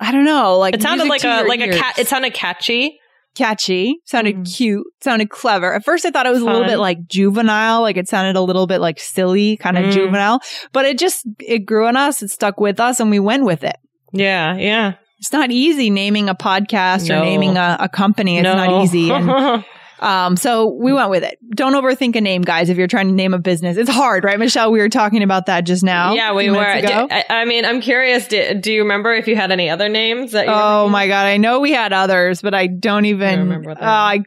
I 0.00 0.10
don't 0.12 0.24
know, 0.24 0.58
like 0.58 0.74
It 0.74 0.82
sounded 0.82 1.06
like 1.08 1.24
a, 1.24 1.44
like 1.46 1.60
a 1.60 1.68
cat. 1.68 1.98
It 1.98 2.08
sounded 2.08 2.34
catchy. 2.34 2.98
catchy, 3.34 3.94
sounded 4.04 4.36
Mhm. 4.36 4.54
cute, 4.56 4.86
sounded 5.00 5.30
clever. 5.30 5.72
At 5.72 5.86
first 5.86 6.04
I 6.04 6.10
thought 6.10 6.26
it 6.26 6.32
was 6.32 6.42
a 6.42 6.44
little 6.44 6.64
bit 6.66 6.76
like 6.76 6.98
juvenile, 7.08 7.80
like 7.80 7.96
it 7.96 8.06
sounded 8.06 8.36
a 8.38 8.42
little 8.42 8.66
bit 8.66 8.78
like 8.82 9.00
silly, 9.00 9.56
kind 9.56 9.78
of 9.78 9.86
Mm. 9.86 9.92
juvenile, 9.92 10.40
but 10.74 10.84
it 10.84 10.98
just, 10.98 11.24
it 11.40 11.60
grew 11.60 11.86
on 11.86 11.96
us. 11.96 12.22
It 12.22 12.28
stuck 12.30 12.60
with 12.60 12.78
us 12.78 13.00
and 13.00 13.10
we 13.10 13.18
went 13.20 13.44
with 13.44 13.64
it. 13.64 13.76
Yeah, 14.12 14.54
yeah. 14.56 14.92
It's 15.18 15.32
not 15.32 15.50
easy 15.50 15.88
naming 15.88 16.28
a 16.28 16.34
podcast 16.34 17.08
or 17.08 17.24
naming 17.24 17.56
a, 17.56 17.78
a 17.80 17.88
company. 17.88 18.36
It's 18.36 18.44
no. 18.44 18.54
not 18.54 18.82
easy. 18.84 19.10
And 19.10 19.30
Um, 20.02 20.36
so 20.36 20.66
we 20.66 20.92
went 20.92 21.10
with 21.10 21.22
it. 21.22 21.38
Don't 21.54 21.74
overthink 21.74 22.16
a 22.16 22.20
name, 22.20 22.42
guys, 22.42 22.68
if 22.68 22.76
you're 22.76 22.88
trying 22.88 23.06
to 23.08 23.14
name 23.14 23.32
a 23.34 23.38
business. 23.38 23.76
It's 23.76 23.88
hard, 23.88 24.24
right, 24.24 24.38
Michelle? 24.38 24.72
We 24.72 24.80
were 24.80 24.88
talking 24.88 25.22
about 25.22 25.46
that 25.46 25.62
just 25.64 25.82
now. 25.84 26.12
yeah, 26.14 26.32
we 26.34 26.50
were. 26.50 26.56
minutes 26.56 26.90
ago. 26.90 27.06
D- 27.06 27.14
I, 27.14 27.42
I 27.42 27.44
mean, 27.44 27.64
I'm 27.64 27.80
curious. 27.80 28.26
Do, 28.26 28.54
do 28.54 28.72
you 28.72 28.82
remember 28.82 29.12
if 29.14 29.28
you 29.28 29.36
had 29.36 29.52
any 29.52 29.70
other 29.70 29.88
names 29.88 30.32
that? 30.32 30.46
You 30.46 30.52
Oh 30.52 30.88
my 30.88 31.06
God. 31.06 31.26
I 31.26 31.36
know 31.36 31.60
we 31.60 31.70
had 31.72 31.92
others, 31.92 32.42
but 32.42 32.52
I 32.52 32.66
don't 32.66 33.04
even, 33.04 33.38
remember 33.38 33.70
what 33.70 33.78
uh, 33.80 33.84
I, 33.86 34.24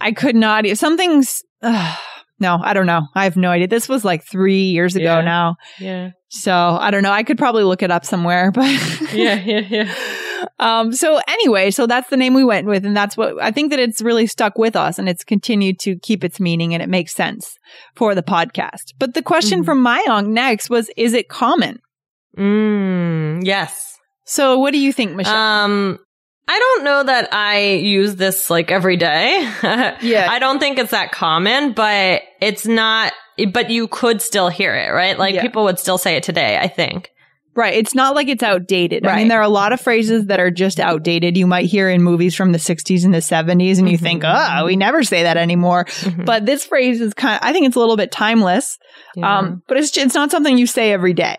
I 0.00 0.12
could 0.12 0.36
not, 0.36 0.66
something's, 0.76 1.42
uh, 1.62 1.96
no, 2.38 2.58
I 2.62 2.74
don't 2.74 2.86
know. 2.86 3.06
I 3.14 3.24
have 3.24 3.36
no 3.36 3.50
idea. 3.50 3.68
This 3.68 3.88
was 3.88 4.04
like 4.04 4.24
three 4.24 4.64
years 4.64 4.94
ago 4.94 5.04
Yeah. 5.18 5.20
now. 5.22 5.56
Yeah, 5.78 6.10
So 6.28 6.52
I 6.52 6.90
don't 6.90 7.02
know. 7.02 7.12
I 7.12 7.22
could 7.22 7.38
probably 7.38 7.64
look 7.64 7.82
it 7.82 7.90
up 7.90 8.04
somewhere, 8.04 8.50
but 8.50 8.68
yeah, 9.14 9.34
yeah, 9.44 9.60
yeah. 9.60 9.94
Um, 10.58 10.92
so 10.92 11.20
anyway, 11.28 11.70
so 11.70 11.86
that's 11.86 12.08
the 12.10 12.16
name 12.16 12.34
we 12.34 12.44
went 12.44 12.66
with. 12.66 12.84
And 12.86 12.96
that's 12.96 13.16
what 13.16 13.40
I 13.42 13.50
think 13.50 13.70
that 13.70 13.78
it's 13.78 14.00
really 14.02 14.26
stuck 14.26 14.58
with 14.58 14.76
us 14.76 14.98
and 14.98 15.08
it's 15.08 15.24
continued 15.24 15.78
to 15.80 15.96
keep 15.96 16.24
its 16.24 16.38
meaning 16.40 16.74
and 16.74 16.82
it 16.82 16.88
makes 16.88 17.14
sense 17.14 17.58
for 17.94 18.14
the 18.14 18.22
podcast. 18.22 18.92
But 18.98 19.14
the 19.14 19.22
question 19.22 19.62
Mhm. 19.62 19.64
from 19.64 19.84
Mayong 19.84 20.28
next 20.28 20.70
was, 20.70 20.90
is 20.96 21.12
it 21.14 21.28
common? 21.28 21.80
Mm, 22.38 23.44
yes. 23.44 23.98
So 24.24 24.58
what 24.58 24.72
do 24.72 24.78
you 24.78 24.92
think, 24.92 25.12
Michelle? 25.14 25.34
Um, 25.36 25.98
I 26.48 26.58
don't 26.58 26.84
know 26.84 27.02
that 27.04 27.32
I 27.32 27.60
use 27.74 28.16
this 28.16 28.50
like 28.50 28.70
every 28.70 28.96
day. 28.96 29.48
Yeah. 30.02 30.26
I 30.28 30.38
don't 30.40 30.58
think 30.58 30.78
it's 30.78 30.90
that 30.90 31.12
common, 31.12 31.72
but 31.72 32.22
it's 32.40 32.66
not. 32.66 33.12
But 33.52 33.70
you 33.70 33.88
could 33.88 34.20
still 34.20 34.48
hear 34.48 34.74
it, 34.74 34.90
right? 34.92 35.18
Like 35.18 35.34
Yeah. 35.34 35.42
people 35.42 35.64
would 35.64 35.78
still 35.78 35.98
say 35.98 36.16
it 36.16 36.22
today. 36.22 36.58
I 36.58 36.68
think. 36.68 37.10
Right. 37.54 37.74
It's 37.74 37.94
not 37.94 38.14
like 38.14 38.28
it's 38.28 38.42
outdated. 38.42 39.04
I 39.04 39.08
Right. 39.10 39.16
mean, 39.18 39.28
there 39.28 39.38
are 39.38 39.42
a 39.44 39.48
lot 39.48 39.72
of 39.72 39.80
phrases 39.80 40.26
that 40.26 40.40
are 40.40 40.50
just 40.50 40.80
outdated. 40.80 41.36
You 41.36 41.46
might 41.46 41.66
hear 41.66 41.90
in 41.90 42.02
movies 42.02 42.34
from 42.34 42.52
the 42.52 42.58
60s 42.58 43.04
and 43.04 43.12
the 43.12 43.20
70s 43.20 43.78
and 43.78 43.88
you 43.90 43.98
Mhm. 43.98 44.02
think, 44.02 44.22
oh, 44.24 44.64
we 44.64 44.74
never 44.76 45.02
say 45.02 45.22
that 45.24 45.36
anymore. 45.36 45.84
Mhm. 45.84 46.24
But 46.24 46.46
this 46.46 46.64
phrase 46.64 47.00
is 47.00 47.12
kind 47.12 47.34
of, 47.34 47.40
I 47.46 47.52
think 47.52 47.66
it's 47.66 47.76
a 47.76 47.78
little 47.80 47.96
bit 47.96 48.10
timeless. 48.10 48.78
Yeah. 49.16 49.38
Um, 49.38 49.62
but 49.68 49.76
it's, 49.76 49.94
it's 49.98 50.14
not 50.14 50.30
something 50.30 50.56
you 50.56 50.66
say 50.66 50.92
every 50.92 51.12
day. 51.12 51.36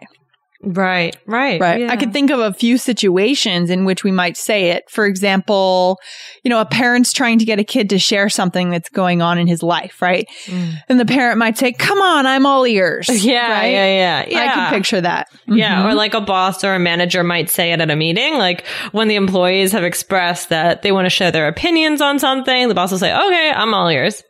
Right, 0.63 1.15
right, 1.25 1.59
Right. 1.59 1.81
yeah. 1.81 1.91
I 1.91 1.97
could 1.97 2.13
think 2.13 2.31
of 2.31 2.39
a 2.39 2.53
few 2.53 2.77
situations 2.77 3.69
in 3.69 3.85
which 3.85 4.03
we 4.03 4.11
might 4.11 4.37
say 4.37 4.69
it. 4.71 4.83
For 4.89 5.05
example, 5.05 5.99
you 6.43 6.49
know, 6.49 6.59
a 6.59 6.65
parent's 6.65 7.11
trying 7.13 7.39
to 7.39 7.45
get 7.45 7.59
a 7.59 7.63
kid 7.63 7.89
to 7.91 7.99
share 7.99 8.29
something 8.29 8.69
that's 8.69 8.89
going 8.89 9.21
on 9.21 9.37
in 9.37 9.47
his 9.47 9.61
life, 9.63 10.01
right? 10.01 10.27
Mm. 10.45 10.73
And 10.89 10.99
the 10.99 11.05
parent 11.05 11.37
might 11.37 11.57
say, 11.57 11.71
come 11.73 12.01
on, 12.01 12.25
I'm 12.25 12.45
all 12.45 12.65
ears. 12.65 13.09
Yeah, 13.23 13.51
right? 13.51 13.67
yeah, 13.67 13.85
yeah, 13.85 14.25
yeah. 14.27 14.39
I 14.39 14.47
can 14.53 14.73
picture 14.73 15.01
that. 15.01 15.27
Yeah, 15.47 15.83
Mhm. 15.83 15.91
or 15.91 15.93
like 15.93 16.13
a 16.13 16.21
boss 16.21 16.63
or 16.63 16.73
a 16.75 16.79
manager 16.79 17.23
might 17.23 17.49
say 17.49 17.71
it 17.71 17.79
at 17.81 17.89
a 17.91 17.95
meeting, 17.95 18.35
like 18.37 18.65
when 18.91 19.07
the 19.07 19.15
employees 19.15 19.71
have 19.71 19.83
expressed 19.83 20.49
that 20.49 20.81
they 20.81 20.91
want 20.91 21.05
to 21.05 21.09
share 21.09 21.31
their 21.31 21.47
opinions 21.47 22.01
on 22.01 22.19
something, 22.19 22.67
the 22.67 22.73
boss 22.75 22.91
will 22.91 22.99
say, 22.99 23.13
"Okay, 23.13 23.51
I'm 23.51 23.73
all 23.73 23.89
ears." 23.89 24.23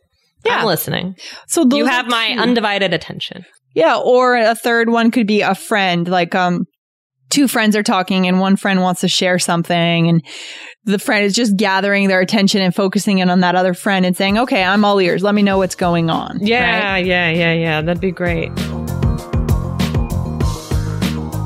Yeah. 0.45 0.57
I'm 0.59 0.65
listening. 0.65 1.15
So 1.47 1.65
you 1.71 1.85
have 1.85 2.07
my 2.07 2.35
undivided 2.37 2.93
attention. 2.93 3.45
Yeah, 3.73 3.97
or 3.97 4.35
a 4.35 4.55
third 4.55 4.89
one 4.89 5.11
could 5.11 5.27
be 5.27 5.41
a 5.41 5.55
friend, 5.55 6.07
like 6.07 6.35
um 6.35 6.65
two 7.29 7.47
friends 7.47 7.75
are 7.75 7.83
talking 7.83 8.27
and 8.27 8.39
one 8.39 8.55
friend 8.55 8.81
wants 8.81 9.01
to 9.01 9.07
share 9.07 9.39
something 9.39 10.07
and 10.07 10.23
the 10.83 10.99
friend 10.99 11.25
is 11.25 11.33
just 11.33 11.57
gathering 11.57 12.07
their 12.07 12.19
attention 12.19 12.61
and 12.61 12.75
focusing 12.75 13.17
in 13.17 13.29
on 13.29 13.39
that 13.39 13.55
other 13.55 13.73
friend 13.73 14.05
and 14.05 14.15
saying, 14.15 14.37
"Okay, 14.37 14.63
I'm 14.63 14.85
all 14.85 14.99
ears. 14.99 15.23
Let 15.23 15.33
me 15.33 15.41
know 15.41 15.57
what's 15.57 15.75
going 15.75 16.09
on." 16.09 16.39
Yeah, 16.41 16.93
right? 16.93 17.05
yeah, 17.05 17.29
yeah, 17.29 17.53
yeah. 17.53 17.81
That'd 17.81 18.01
be 18.01 18.11
great. 18.11 18.51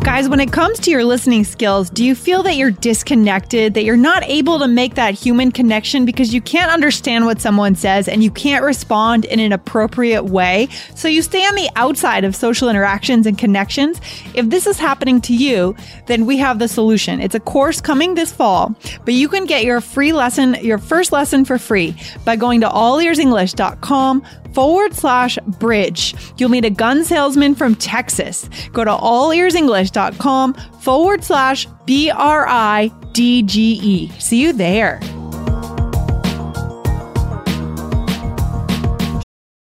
Guys, 0.08 0.30
when 0.30 0.40
it 0.40 0.54
comes 0.54 0.80
to 0.80 0.90
your 0.90 1.04
listening 1.04 1.44
skills, 1.44 1.90
do 1.90 2.02
you 2.02 2.16
feel 2.16 2.42
that 2.42 2.56
you're 2.56 2.72
disconnected, 2.72 3.74
that 3.74 3.84
you're 3.84 3.98
not 3.98 4.24
able 4.24 4.58
to 4.58 4.66
make 4.66 4.96
that 4.96 5.14
human 5.14 5.52
connection 5.52 6.06
because 6.06 6.34
you 6.34 6.40
can't 6.40 6.72
understand 6.72 7.26
what 7.26 7.42
someone 7.42 7.76
says 7.76 8.08
and 8.08 8.24
you 8.24 8.32
can't 8.32 8.64
respond 8.64 9.26
in 9.26 9.42
an 9.42 9.52
appropriate 9.52 10.24
way? 10.24 10.70
So 10.96 11.10
you 11.10 11.22
stay 11.22 11.44
on 11.46 11.56
the 11.56 11.70
outside 11.76 12.24
of 12.24 12.38
social 12.38 12.70
interactions 12.70 13.28
and 13.28 13.38
connections? 13.38 14.00
If 14.34 14.50
this 14.50 14.66
is 14.66 14.80
happening 14.80 15.20
to 15.22 15.36
you, 15.36 15.76
then 16.06 16.26
we 16.26 16.38
have 16.38 16.60
the 16.60 16.70
solution. 16.70 17.20
It's 17.20 17.36
a 17.36 17.42
course 17.42 17.82
coming 17.82 18.16
this 18.16 18.32
fall, 18.32 18.74
but 19.04 19.14
you 19.14 19.28
can 19.28 19.44
get 19.44 19.66
your 19.66 19.82
free 19.82 20.14
lesson, 20.14 20.54
your 20.62 20.78
first 20.78 21.12
lesson 21.12 21.44
for 21.44 21.58
free 21.58 21.98
by 22.24 22.38
going 22.38 22.62
to 22.62 22.70
allearsenglish.com 22.70 24.24
forward 24.58 24.92
slash 24.92 25.38
bridge. 25.60 26.16
You'll 26.40 26.50
meet 26.50 26.66
a 26.66 26.72
gun 26.72 27.04
salesman 27.04 27.54
from 27.54 27.76
Texas. 27.76 28.50
Go 28.74 28.84
to 28.84 28.90
allearsenglish.com 28.90 30.56
forward 30.82 31.24
slash 31.24 31.68
B 31.86 32.10
R 32.10 32.48
I 32.48 32.92
D 33.12 33.44
G 33.44 33.80
E. 33.84 34.10
See 34.18 34.42
you 34.42 34.54
there. 34.54 35.00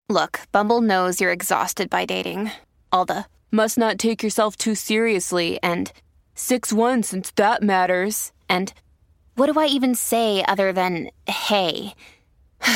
Look, 0.10 0.40
Bumble 0.52 0.82
knows 0.82 1.22
you're 1.22 1.32
exhausted 1.32 1.88
by 1.88 2.06
dating. 2.06 2.50
All 2.92 3.06
the 3.06 3.26
must 3.52 3.78
not 3.78 4.00
take 4.00 4.24
yourself 4.24 4.56
too 4.56 4.74
seriously 4.74 5.60
and 5.62 5.92
6 6.34 6.74
1 6.74 7.04
since 7.04 7.30
that 7.36 7.62
matters. 7.62 8.32
And 8.50 8.74
what 9.36 9.46
do 9.46 9.60
I 9.60 9.68
even 9.68 9.94
say 9.94 10.44
other 10.48 10.74
than 10.74 11.12
hey? 11.28 11.94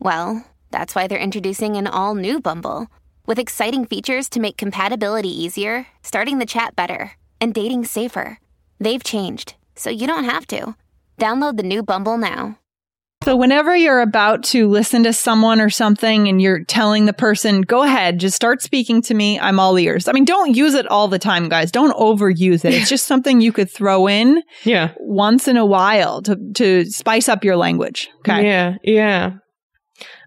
well, 0.00 0.44
that's 0.70 0.94
why 0.94 1.06
they're 1.06 1.18
introducing 1.18 1.76
an 1.76 1.86
all 1.86 2.14
new 2.14 2.40
Bumble 2.40 2.88
with 3.26 3.38
exciting 3.38 3.84
features 3.84 4.28
to 4.30 4.40
make 4.40 4.56
compatibility 4.56 5.28
easier, 5.28 5.86
starting 6.02 6.38
the 6.38 6.46
chat 6.46 6.74
better, 6.76 7.12
and 7.40 7.52
dating 7.54 7.84
safer. 7.84 8.38
They've 8.80 9.02
changed, 9.04 9.54
so 9.74 9.90
you 9.90 10.06
don't 10.06 10.24
have 10.24 10.46
to. 10.48 10.74
Download 11.18 11.56
the 11.56 11.62
new 11.62 11.82
Bumble 11.82 12.16
now. 12.18 12.58
So, 13.24 13.36
whenever 13.36 13.74
you're 13.76 14.00
about 14.00 14.44
to 14.44 14.68
listen 14.68 15.02
to 15.02 15.12
someone 15.12 15.60
or 15.60 15.70
something 15.70 16.28
and 16.28 16.40
you're 16.40 16.62
telling 16.62 17.06
the 17.06 17.12
person, 17.12 17.62
go 17.62 17.82
ahead, 17.82 18.20
just 18.20 18.36
start 18.36 18.62
speaking 18.62 19.02
to 19.02 19.14
me, 19.14 19.40
I'm 19.40 19.58
all 19.58 19.76
ears. 19.76 20.06
I 20.06 20.12
mean, 20.12 20.24
don't 20.24 20.54
use 20.54 20.74
it 20.74 20.86
all 20.86 21.08
the 21.08 21.18
time, 21.18 21.48
guys. 21.48 21.72
Don't 21.72 21.92
overuse 21.96 22.64
it. 22.64 22.74
It's 22.74 22.88
just 22.96 23.06
something 23.06 23.40
you 23.40 23.52
could 23.52 23.68
throw 23.70 24.06
in 24.06 24.40
Yeah. 24.62 24.92
once 24.98 25.48
in 25.48 25.56
a 25.56 25.66
while 25.66 26.22
to, 26.22 26.36
to 26.54 26.84
spice 26.84 27.28
up 27.28 27.42
your 27.42 27.56
language. 27.56 28.08
Okay. 28.20 28.46
Yeah, 28.46 28.76
yeah. 28.84 29.32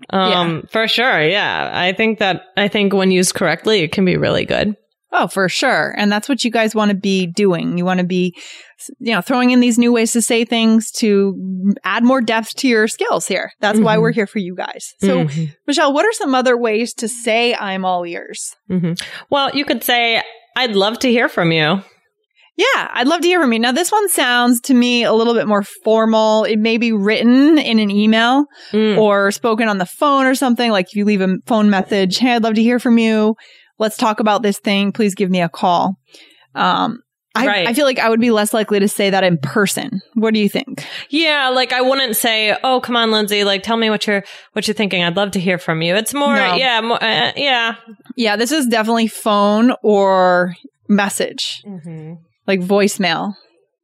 Um, 0.09 0.63
for 0.69 0.87
sure. 0.87 1.21
Yeah. 1.21 1.69
I 1.73 1.93
think 1.93 2.19
that, 2.19 2.43
I 2.57 2.67
think 2.67 2.93
when 2.93 3.11
used 3.11 3.35
correctly, 3.35 3.81
it 3.81 3.91
can 3.91 4.05
be 4.05 4.17
really 4.17 4.45
good. 4.45 4.75
Oh, 5.13 5.27
for 5.27 5.49
sure. 5.49 5.93
And 5.97 6.09
that's 6.09 6.29
what 6.29 6.45
you 6.45 6.51
guys 6.51 6.73
want 6.73 6.89
to 6.89 6.95
be 6.95 7.27
doing. 7.27 7.77
You 7.77 7.83
want 7.83 7.99
to 7.99 8.05
be, 8.05 8.33
you 8.99 9.13
know, 9.13 9.19
throwing 9.19 9.51
in 9.51 9.59
these 9.59 9.77
new 9.77 9.91
ways 9.91 10.13
to 10.13 10.21
say 10.21 10.45
things 10.45 10.89
to 10.99 11.73
add 11.83 12.05
more 12.05 12.21
depth 12.21 12.55
to 12.57 12.67
your 12.69 12.87
skills 12.87 13.27
here. 13.27 13.51
That's 13.59 13.77
why 13.79 13.97
Mhm. 13.97 14.01
we're 14.03 14.11
here 14.13 14.25
for 14.27 14.39
you 14.39 14.55
guys. 14.55 14.93
So, 15.01 15.25
Mhm. 15.25 15.53
Michelle, 15.67 15.91
what 15.93 16.05
are 16.05 16.13
some 16.13 16.33
other 16.33 16.55
ways 16.57 16.93
to 16.95 17.09
say 17.09 17.53
I'm 17.53 17.83
all 17.83 18.05
ears? 18.05 18.55
Mhm. 18.69 19.01
Well, 19.29 19.51
you 19.53 19.65
could 19.65 19.83
say, 19.83 20.21
I'd 20.55 20.75
love 20.77 20.97
to 20.99 21.09
hear 21.11 21.27
from 21.27 21.51
you. 21.51 21.83
Yeah, 22.58 22.89
I'd 22.93 23.08
love 23.08 23.22
to 23.22 23.27
hear 23.27 23.39
from 23.41 23.53
you. 23.53 23.60
Now, 23.60 23.72
this 23.72 23.91
one 23.91 24.08
sounds 24.10 24.60
to 24.62 24.74
me 24.74 25.03
a 25.03 25.13
little 25.13 25.34
bit 25.34 25.48
more 25.48 25.63
formal. 25.84 26.43
It 26.43 26.60
may 26.60 26.77
be 26.77 26.91
written 26.91 27.58
in 27.58 27.79
an 27.79 27.89
email 27.89 28.46
Mm. 28.72 28.98
or 28.98 29.31
spoken 29.31 29.67
on 29.70 29.77
the 29.77 29.86
phone 29.86 30.25
or 30.25 30.36
something. 30.36 30.70
Like 30.70 30.88
if 30.89 30.96
you 30.96 31.05
leave 31.05 31.22
a 31.22 31.38
phone 31.48 31.70
message, 31.70 32.17
hey, 32.17 32.34
I'd 32.34 32.43
love 32.43 32.55
to 32.55 32.62
hear 32.62 32.77
from 32.79 32.98
you. 32.98 33.36
Let's 33.79 33.98
talk 33.98 34.20
about 34.20 34.43
this 34.43 34.60
thing. 34.60 34.91
Please 34.91 35.15
give 35.15 35.29
me 35.31 35.41
a 35.41 35.50
call. 35.50 35.96
Um, 36.53 37.00
I, 37.34 37.48
Right. 37.48 37.67
I 37.67 37.74
feel 37.74 37.86
like 37.86 37.98
I 37.98 38.10
would 38.10 38.20
be 38.20 38.29
less 38.29 38.53
likely 38.53 38.81
to 38.81 38.89
say 38.89 39.10
that 39.10 39.24
in 39.24 39.38
person. 39.38 40.01
What 40.15 40.34
do 40.34 40.39
you 40.41 40.50
think? 40.50 40.86
Yeah, 41.10 41.48
like 41.48 41.72
I 41.72 41.79
wouldn't 41.79 42.17
say, 42.17 42.53
"Oh, 42.62 42.81
come 42.81 42.98
on, 42.98 43.10
Lindsay, 43.12 43.46
like 43.46 43.63
tell 43.63 43.77
me 43.77 43.89
what 43.89 44.05
you're 44.05 44.24
what 44.51 44.67
you're 44.67 44.75
thinking. 44.75 45.01
I'd 45.01 45.15
love 45.15 45.31
to 45.31 45.39
hear 45.39 45.58
from 45.58 45.81
you." 45.81 45.96
It's 45.96 46.13
more, 46.13 46.36
No. 46.36 46.55
yeah, 46.55 46.81
more, 46.81 47.01
uh, 47.01 47.31
yeah. 47.38 47.75
Yeah, 48.17 48.36
this 48.36 48.51
is 48.51 48.67
definitely 48.67 49.08
phone 49.08 49.74
or 49.81 50.55
message, 50.89 51.62
Mm-hmm. 51.65 52.15
Like 52.51 52.60
voicemail 52.60 53.34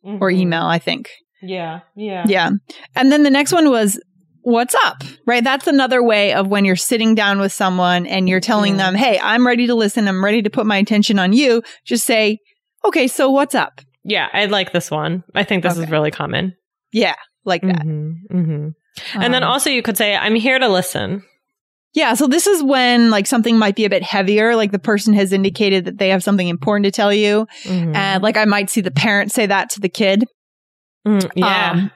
or 0.03 0.29
email, 0.29 0.63
I 0.63 0.79
think. 0.79 1.09
Yeah, 1.41 1.81
yeah, 1.95 2.25
Yeah. 2.27 2.49
And 2.95 3.11
then 3.11 3.23
the 3.23 3.29
next 3.29 3.51
one 3.51 3.69
was, 3.69 3.99
what's 4.41 4.75
up? 4.85 5.03
Right? 5.25 5.43
That's 5.43 5.67
another 5.67 6.01
way 6.01 6.33
of 6.33 6.47
when 6.47 6.65
you're 6.65 6.75
sitting 6.91 7.13
down 7.15 7.39
with 7.39 7.51
someone 7.51 8.05
and 8.07 8.27
you're 8.29 8.39
telling 8.39 8.73
Yeah. 8.77 8.85
them, 8.91 8.95
hey, 8.95 9.19
I'm 9.21 9.45
ready 9.45 9.67
to 9.67 9.75
listen. 9.75 10.07
I'm 10.07 10.23
ready 10.23 10.41
to 10.41 10.49
put 10.49 10.65
my 10.65 10.77
attention 10.77 11.19
on 11.19 11.33
you. 11.33 11.61
Just 11.85 12.05
say, 12.05 12.39
okay, 12.85 13.07
so 13.07 13.29
what's 13.29 13.55
up? 13.55 13.81
yeah. 14.03 14.27
I 14.33 14.45
like 14.45 14.71
this 14.71 14.89
one. 14.89 15.23
I 15.35 15.43
think 15.43 15.63
this 15.63 15.77
is 15.77 15.89
really 15.89 16.11
common. 16.11 16.55
Yeah, 16.93 17.15
like 17.43 17.61
that. 17.63 17.81
Mm-hmm. 17.85 18.37
Mm-hmm. 18.37 19.21
And 19.21 19.33
then 19.33 19.43
Um, 19.43 19.49
also, 19.51 19.69
you 19.69 19.81
could 19.83 19.97
say, 19.97 20.15
"I'm 20.15 20.35
here 20.35 20.57
to 20.57 20.69
listen." 20.69 21.23
Yeah, 21.97 22.13
so 22.13 22.27
this 22.27 22.45
is 22.45 22.61
when 22.61 23.09
like 23.09 23.25
something 23.25 23.57
might 23.57 23.75
be 23.75 23.83
a 23.83 23.89
bit 23.89 24.03
heavier, 24.03 24.55
like 24.55 24.71
the 24.71 24.77
person 24.77 25.15
has 25.15 25.33
indicated 25.33 25.85
that 25.85 25.97
they 25.97 26.09
have 26.09 26.21
something 26.21 26.47
important 26.47 26.85
to 26.85 26.91
tell 26.91 27.11
you. 27.11 27.47
Mhm. 27.63 27.95
And 27.95 28.21
like 28.21 28.37
I 28.37 28.45
might 28.45 28.69
see 28.69 28.81
the 28.81 28.91
parent 28.91 29.31
say 29.31 29.47
that 29.47 29.71
to 29.71 29.79
the 29.79 29.89
kid. 29.89 30.25
Mm, 31.07 31.31
yeah, 31.35 31.71
Um, 31.71 31.91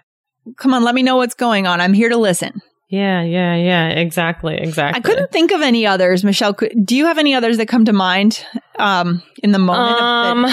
come 0.58 0.74
on, 0.74 0.84
let 0.84 0.96
me 0.96 1.04
know 1.04 1.18
what's 1.18 1.36
going 1.36 1.68
on. 1.68 1.80
I'm 1.82 1.94
here 1.94 2.10
to 2.10 2.18
listen. 2.18 2.62
yeah, 2.90 3.22
yeah, 3.22 3.56
yeah. 3.56 3.90
Exactly, 3.90 4.56
exactly. 4.58 4.98
I 4.98 5.02
couldn't 5.02 5.32
think 5.32 5.52
of 5.52 5.62
any 5.62 5.86
others. 5.86 6.24
Michelle, 6.24 6.56
do 6.84 6.96
you 6.96 7.06
have 7.06 7.20
any 7.20 7.36
others 7.36 7.58
that 7.58 7.68
come 7.68 7.86
to 7.86 7.94
mind 7.94 8.44
um, 8.80 9.22
in 9.44 9.52
the 9.52 9.60
moment 9.60 10.02
Um, 10.02 10.48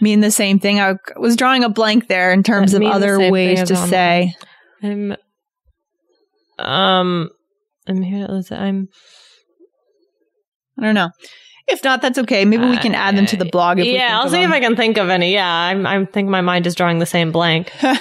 mean 0.00 0.20
the 0.20 0.30
same 0.30 0.58
thing? 0.58 0.80
I 0.80 0.94
was 1.16 1.36
drawing 1.36 1.62
a 1.62 1.68
blank 1.68 2.08
there 2.08 2.32
in 2.32 2.42
terms 2.42 2.72
of 2.72 2.82
other 2.82 3.30
ways 3.30 3.64
to 3.64 3.76
say. 3.76 4.34
I'm, 4.82 5.14
um, 6.58 7.28
I'm 7.86 8.02
here 8.02 8.26
to 8.26 8.32
listen. 8.32 8.58
I'm. 8.58 8.88
I 10.78 10.82
don't 10.82 10.94
know. 10.94 11.10
If 11.66 11.82
not, 11.82 12.02
that's 12.02 12.18
okay. 12.18 12.44
Maybe 12.44 12.66
we 12.66 12.76
can 12.76 12.94
add 12.94 13.16
them 13.16 13.24
to 13.24 13.38
the 13.38 13.46
blog. 13.46 13.78
If 13.78 13.86
yeah, 13.86 14.20
I'll 14.20 14.28
see 14.28 14.42
if. 14.42 14.50
I 14.50 14.60
can 14.60 14.76
think 14.76 14.98
of 14.98 15.08
any. 15.08 15.32
Yeah, 15.32 15.48
I'm. 15.50 15.86
I 15.86 16.04
think 16.04 16.28
my 16.28 16.42
mind 16.42 16.66
is 16.66 16.74
drawing 16.74 16.98
the 16.98 17.06
same 17.06 17.32
blank. 17.32 17.70
All 17.82 17.94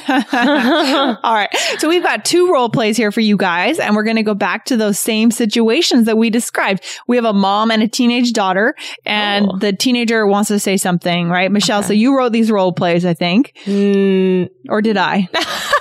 right. 1.33 1.47
So 1.79 1.87
we've 1.87 2.03
got 2.03 2.25
two 2.25 2.51
role 2.51 2.67
plays 2.69 2.97
here 2.97 3.09
for 3.09 3.21
you 3.21 3.37
guys, 3.37 3.79
and 3.79 3.95
we're 3.95 4.03
going 4.03 4.17
to 4.17 4.23
go 4.23 4.33
back 4.33 4.65
to 4.65 4.75
those 4.75 4.99
same 4.99 5.31
situations 5.31 6.07
that 6.07 6.17
we 6.17 6.29
described. 6.29 6.83
We 7.07 7.15
have 7.15 7.23
a 7.25 7.31
mom 7.31 7.71
and 7.71 7.81
a 7.81 7.87
teenage 7.87 8.33
daughter, 8.33 8.75
and 9.05 9.47
Oh. 9.49 9.57
the 9.57 9.71
teenager 9.71 10.27
wants 10.27 10.49
to 10.49 10.59
say 10.59 10.75
something, 10.75 11.29
right? 11.29 11.49
Michelle, 11.49 11.79
Okay. 11.79 11.87
so 11.87 11.93
you 11.93 12.17
wrote 12.17 12.33
these 12.33 12.51
role 12.51 12.73
plays, 12.73 13.05
I 13.05 13.13
think. 13.13 13.53
Mm, 13.63 14.49
Or 14.67 14.81
did 14.81 14.97
I? 14.97 15.29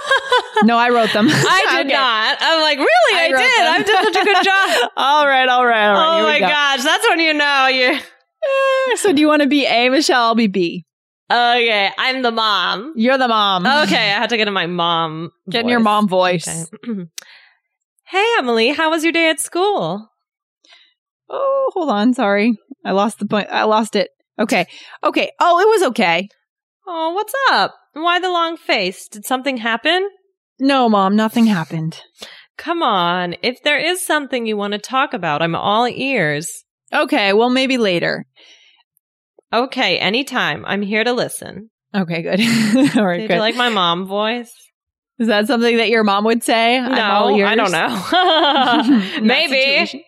no, 0.64 0.76
I 0.76 0.90
wrote 0.90 1.12
them. 1.12 1.26
I 1.30 1.66
did 1.78 1.86
Okay. 1.86 1.94
not. 1.94 2.36
I'm 2.40 2.60
like, 2.62 2.78
really? 2.78 3.14
I 3.14 3.24
I, 3.24 3.28
did. 3.28 3.36
them. 3.38 3.74
I 3.74 3.78
did 3.82 4.14
such 4.14 4.22
a 4.22 4.24
good 4.24 4.44
job. 4.82 4.90
all 4.96 5.26
right, 5.26 5.48
all 5.48 5.66
right, 5.66 5.88
all 5.88 5.94
right. 5.94 6.20
oh 6.20 6.22
my 6.24 6.38
go. 6.40 6.46
gosh, 6.48 6.82
that's 6.84 7.08
when 7.08 7.20
you 7.20 7.34
know 7.34 7.66
you. 7.68 7.98
So 8.96 9.12
do 9.12 9.20
you 9.20 9.28
want 9.28 9.42
to 9.42 9.48
be 9.48 9.66
A, 9.66 9.88
Michelle? 9.88 10.22
I'll 10.22 10.34
be 10.34 10.48
B. 10.48 10.84
Okay, 11.30 11.90
I'm 11.96 12.22
the 12.22 12.30
mom. 12.32 12.92
You're 12.96 13.16
the 13.18 13.28
mom. 13.28 13.64
Okay, 13.66 13.96
I 13.96 14.18
had 14.18 14.30
to 14.30 14.36
get 14.36 14.48
in 14.48 14.54
my 14.54 14.66
mom. 14.66 15.30
Get 15.48 15.62
in 15.62 15.68
your 15.68 15.80
mom 15.80 16.08
voice. 16.08 16.46
Okay. 16.86 17.04
hey, 18.06 18.26
Emily, 18.38 18.70
how 18.70 18.90
was 18.90 19.02
your 19.04 19.12
day 19.12 19.30
at 19.30 19.40
school? 19.40 20.10
Oh, 21.30 21.70
hold 21.72 21.88
on. 21.88 22.12
Sorry. 22.12 22.58
I 22.84 22.90
lost 22.92 23.18
the 23.18 23.26
point. 23.26 23.48
I 23.50 23.64
lost 23.64 23.96
it. 23.96 24.10
Okay. 24.38 24.66
Okay. 25.02 25.30
Oh, 25.40 25.60
it 25.60 25.68
was 25.68 25.88
okay. 25.90 26.28
Oh, 26.86 27.12
what's 27.14 27.32
up? 27.50 27.74
Why 27.94 28.18
the 28.18 28.28
long 28.30 28.56
face? 28.58 29.08
Did 29.08 29.24
something 29.24 29.56
happen? 29.56 30.06
No, 30.62 30.88
mom, 30.88 31.16
nothing 31.16 31.46
happened. 31.46 32.00
Come 32.56 32.84
on. 32.84 33.34
If 33.42 33.62
there 33.64 33.78
is 33.78 34.06
something 34.06 34.46
you 34.46 34.56
want 34.56 34.74
to 34.74 34.78
talk 34.78 35.12
about, 35.12 35.42
I'm 35.42 35.56
all 35.56 35.88
ears. 35.88 36.62
Okay. 36.94 37.32
Well, 37.32 37.50
maybe 37.50 37.78
later. 37.78 38.24
Okay, 39.52 39.98
anytime. 39.98 40.64
I'm 40.64 40.80
here 40.82 41.02
to 41.02 41.12
listen. 41.12 41.68
Okay, 41.94 42.22
good. 42.22 42.40
all 42.96 43.04
right, 43.04 43.18
Did 43.18 43.28
good. 43.28 43.34
you 43.34 43.40
like 43.40 43.56
my 43.56 43.70
mom 43.70 44.06
voice? 44.06 44.52
Is 45.18 45.26
that 45.26 45.48
something 45.48 45.76
that 45.78 45.88
your 45.88 46.04
mom 46.04 46.24
would 46.26 46.44
say? 46.44 46.80
No? 46.80 46.88
I 47.44 47.54
don't 47.56 47.72
know. 47.72 49.20
Maybe. 49.20 49.52
situation? 49.60 50.00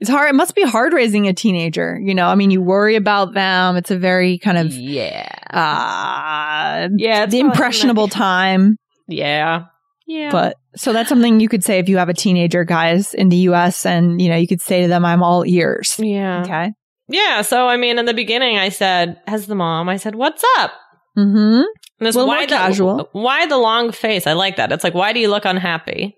It's 0.00 0.08
hard. 0.08 0.30
It 0.30 0.34
must 0.36 0.54
be 0.54 0.62
hard 0.62 0.92
raising 0.92 1.26
a 1.26 1.34
teenager. 1.34 1.98
You 2.02 2.14
know, 2.14 2.28
I 2.28 2.34
mean, 2.36 2.50
you 2.52 2.62
worry 2.62 2.94
about 2.94 3.34
them. 3.34 3.76
It's 3.76 3.90
a 3.90 3.98
very 3.98 4.38
kind 4.38 4.58
of 4.58 4.72
Yeah. 4.72 5.28
uh 5.50 6.88
Yeah, 6.96 7.26
impressionable 7.30 8.08
time. 8.08 8.76
That- 9.08 9.14
Yeah. 9.14 9.64
Yeah. 10.08 10.30
But 10.30 10.56
so 10.76 10.92
that's 10.92 11.08
something 11.08 11.40
you 11.40 11.48
could 11.48 11.64
say 11.64 11.78
if 11.80 11.88
you 11.88 11.96
have 11.98 12.08
a 12.08 12.14
teenager, 12.14 12.62
guys, 12.64 13.12
in 13.12 13.28
the 13.28 13.36
US, 13.48 13.84
and 13.84 14.20
you 14.22 14.28
know, 14.28 14.36
you 14.36 14.46
could 14.46 14.60
say 14.60 14.82
to 14.82 14.88
them, 14.88 15.04
I'm 15.04 15.22
all 15.22 15.44
ears. 15.44 15.96
yeah. 15.98 16.42
Okay. 16.42 16.72
Yeah. 17.08 17.42
So, 17.42 17.66
I 17.68 17.76
mean, 17.76 17.98
in 17.98 18.04
the 18.04 18.14
beginning, 18.14 18.56
I 18.58 18.68
said, 18.68 19.20
as 19.26 19.46
the 19.46 19.54
mom, 19.54 19.88
I 19.88 19.96
said, 19.96 20.14
what's 20.14 20.44
up? 20.58 20.72
Mm-hmm. 21.18 21.62
And 21.98 22.06
it's 22.08 22.14
Little 22.16 22.28
why 22.28 22.38
more 22.38 22.46
the, 22.46 22.54
casual. 22.54 23.08
Why 23.12 23.46
the 23.46 23.56
long 23.58 23.90
face? 23.92 24.26
I 24.26 24.34
like 24.34 24.56
that. 24.56 24.70
It's 24.70 24.84
like, 24.84 24.94
why 24.94 25.12
do 25.12 25.20
you 25.20 25.28
look 25.28 25.44
unhappy? 25.44 26.16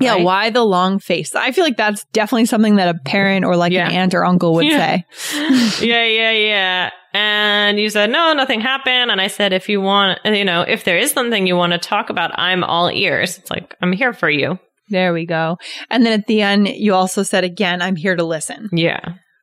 Yeah. 0.00 0.14
Right? 0.14 0.24
Why 0.24 0.50
the 0.50 0.64
long 0.64 0.98
face? 0.98 1.34
I 1.34 1.52
feel 1.52 1.64
like 1.64 1.76
that's 1.76 2.04
definitely 2.12 2.46
something 2.46 2.76
that 2.76 2.88
a 2.94 2.98
parent 2.98 3.44
or 3.44 3.56
like 3.56 3.72
Yeah. 3.72 3.86
an 3.88 3.92
aunt 3.92 4.14
or 4.14 4.24
uncle 4.24 4.54
would 4.54 4.66
Yeah. 4.66 5.02
say. 5.30 5.80
yeah, 5.86 6.04
yeah, 6.04 6.30
yeah. 6.30 6.90
And 7.12 7.78
you 7.78 7.90
said, 7.90 8.10
no, 8.10 8.32
nothing 8.32 8.60
happened. 8.60 9.10
And 9.10 9.20
I 9.20 9.26
said, 9.26 9.52
if 9.52 9.68
you 9.68 9.80
want, 9.80 10.20
you 10.24 10.44
know, 10.44 10.62
if 10.62 10.84
there 10.84 10.96
is 10.96 11.10
something 11.10 11.46
you 11.46 11.56
want 11.56 11.72
to 11.72 11.78
talk 11.78 12.08
about, 12.08 12.30
I'm 12.38 12.62
all 12.64 12.88
ears. 12.90 13.38
It's 13.38 13.50
like, 13.50 13.74
I'm 13.82 13.92
here 13.92 14.12
for 14.12 14.30
you. 14.30 14.58
There 14.88 15.12
we 15.12 15.26
go. 15.26 15.58
And 15.90 16.04
then 16.06 16.18
at 16.18 16.26
the 16.26 16.42
end, 16.42 16.68
you 16.68 16.94
also 16.94 17.22
said 17.22 17.44
again, 17.44 17.82
I'm 17.82 17.96
here 17.96 18.16
to 18.16 18.24
listen. 18.24 18.68
Yeah. 18.72 19.00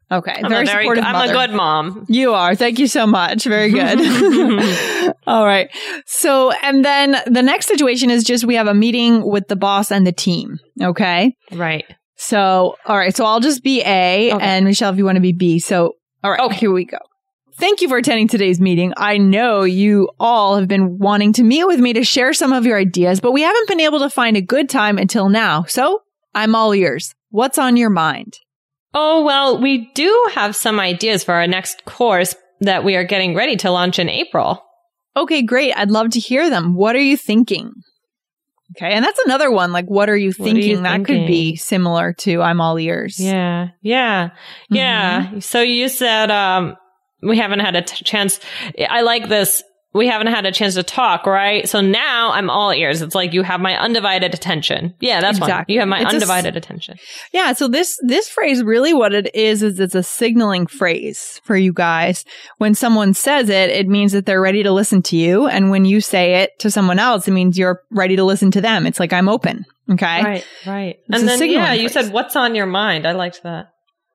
Okay. 0.10 0.32
I'm, 0.32 0.50
very 0.50 0.64
a, 0.64 0.66
very, 0.66 0.84
supportive 0.84 1.04
I'm 1.04 1.14
mother. 1.14 1.34
a 1.34 1.36
good 1.36 1.52
mom. 1.56 2.06
You 2.08 2.34
are. 2.34 2.56
Thank 2.56 2.80
you 2.80 2.88
so 2.88 3.06
much. 3.06 3.44
Very 3.44 3.72
good. 3.72 4.00
All 5.28 5.46
right. 5.46 5.70
So, 6.06 6.52
and 6.52 6.86
then 6.86 7.18
the 7.26 7.44
next 7.44 7.68
situation 7.68 8.10
is 8.10 8.24
just 8.24 8.46
we 8.46 8.56
have 8.56 8.68
a 8.68 8.74
meeting 8.74 9.26
with 9.30 9.48
the 9.50 9.56
boss 9.58 9.92
and 9.92 10.08
the 10.08 10.14
team. 10.14 10.60
Okay. 10.82 11.36
Right. 11.52 11.86
So, 12.16 12.78
all 12.86 12.98
right. 12.98 13.16
So 13.16 13.26
I'll 13.26 13.40
just 13.42 13.64
be 13.64 13.82
A 13.82 14.34
Okay. 14.34 14.44
and 14.44 14.66
Michelle, 14.66 14.92
if 14.92 14.98
you 14.98 15.06
want 15.06 15.18
to 15.18 15.22
be 15.22 15.34
B. 15.34 15.60
So, 15.60 15.94
all 16.24 16.32
right. 16.32 16.40
Okay. 16.40 16.56
Here 16.56 16.72
we 16.72 16.86
go. 16.86 16.98
Thank 17.60 17.82
you 17.82 17.90
for 17.90 17.98
attending 17.98 18.28
today's 18.28 18.60
meeting. 18.60 18.94
I 18.98 19.18
know 19.18 19.64
you 19.64 20.10
all 20.20 20.58
have 20.58 20.68
been 20.68 21.00
wanting 21.00 21.34
to 21.34 21.44
meet 21.44 21.66
with 21.66 21.80
me 21.80 21.94
to 21.94 22.04
share 22.04 22.34
some 22.34 22.54
of 22.54 22.66
your 22.66 22.78
ideas, 22.78 23.20
but 23.20 23.32
we 23.34 23.42
haven't 23.42 23.68
been 23.68 23.80
able 23.80 24.00
to 24.00 24.10
find 24.10 24.38
a 24.38 24.42
good 24.42 24.70
time 24.70 24.98
until 24.98 25.28
now. 25.28 25.64
So 25.64 26.02
I'm 26.34 26.56
all 26.56 26.74
ears. 26.74 27.14
What's 27.30 27.58
on 27.58 27.76
your 27.76 27.90
mind? 27.90 28.38
Oh, 28.94 29.24
well, 29.24 29.62
we 29.62 29.92
do 29.94 30.30
have 30.34 30.56
some 30.56 30.80
ideas 30.80 31.24
for 31.24 31.34
our 31.34 31.48
next 31.48 31.86
course 31.86 32.36
that 32.62 32.84
we 32.84 32.96
are 32.96 33.04
getting 33.04 33.36
ready 33.36 33.56
to 33.58 33.72
launch 33.72 34.00
in 34.00 34.10
April. 34.10 34.64
Okay, 35.16 35.42
great. 35.42 35.74
I'd 35.74 35.92
love 35.92 36.12
to 36.12 36.20
hear 36.20 36.50
them. 36.50 36.76
What 36.76 36.96
are 36.96 37.02
you 37.02 37.18
thinking? 37.18 37.72
Okay. 38.76 38.92
And 38.92 39.04
that's 39.04 39.20
another 39.26 39.50
one. 39.50 39.72
Like, 39.72 39.86
what 39.86 40.10
are 40.10 40.18
you 40.18 40.32
What 40.38 40.48
are 40.48 40.50
you 40.50 40.62
thinking? 40.62 40.84
that 40.84 41.06
could 41.06 41.26
be 41.28 41.56
similar 41.56 42.14
to 42.20 42.42
I'm 42.42 42.62
all 42.62 42.78
ears. 42.78 43.20
Yeah. 43.20 43.70
Yeah. 43.82 44.32
Yeah. 44.70 45.26
Mm-hmm. 45.26 45.40
So 45.40 45.62
you 45.62 45.90
said, 45.90 46.30
um, 46.32 46.76
we 47.24 47.38
haven't 47.38 47.60
had 47.62 47.76
a 47.76 47.82
t- 47.82 48.04
chance. 48.04 48.40
I 48.90 49.02
like 49.02 49.28
this. 49.30 49.64
We 49.94 50.08
haven't 50.08 50.28
had 50.28 50.46
a 50.46 50.52
chance 50.52 50.76
to 50.76 50.84
talk, 50.84 51.26
right? 51.26 51.68
So 51.68 51.82
now 51.82 52.32
I'm 52.32 52.50
all 52.50 52.72
ears. 52.72 53.02
It's 53.02 53.16
like 53.16 53.34
you 53.34 53.42
have 53.42 53.60
my 53.60 53.76
undivided 53.76 54.34
attention. 54.34 54.94
Yeah, 55.00 55.22
that's 55.22 55.40
one. 55.40 55.66
You 55.68 55.80
have 55.80 55.88
my 55.88 56.02
It's 56.02 56.12
a 56.12 56.16
undivided 56.16 56.56
attention. 56.56 56.98
Yeah. 57.34 57.54
So 57.54 57.68
this, 57.68 57.98
this 58.04 58.30
phrase 58.30 58.64
really 58.64 58.94
what 58.94 59.14
it 59.14 59.34
is, 59.34 59.64
is 59.64 59.80
it's 59.80 59.96
a 59.96 60.04
signaling 60.04 60.68
phrase 60.68 61.42
for 61.46 61.56
you 61.56 61.74
guys. 61.74 62.26
When 62.58 62.76
someone 62.76 63.14
says 63.14 63.50
it, 63.50 63.70
it 63.70 63.88
means 63.88 64.12
that 64.12 64.26
they're 64.26 64.42
ready 64.42 64.62
to 64.64 64.72
listen 64.72 65.02
to 65.04 65.18
you. 65.18 65.48
And 65.48 65.72
when 65.72 65.86
you 65.86 66.02
say 66.02 66.44
it 66.44 66.52
to 66.60 66.70
someone 66.70 67.00
else, 67.00 67.28
it 67.28 67.32
means 67.32 67.58
you're 67.58 67.82
ready 67.90 68.18
to 68.18 68.24
listen 68.24 68.52
to 68.52 68.62
them. 68.62 68.86
It's 68.86 69.00
like, 69.00 69.14
I'm 69.14 69.30
open. 69.30 69.66
Okay. 69.90 70.24
Right. 70.24 70.46
Right. 70.66 70.96
It's 71.08 71.20
and 71.20 71.28
then, 71.28 71.50
yeah, 71.50 71.74
you 71.74 71.90
said, 71.90 72.12
what's 72.12 72.36
on 72.36 72.56
your 72.56 72.66
mind? 72.66 73.08
I 73.08 73.14
liked 73.14 73.42
that. 73.44 73.70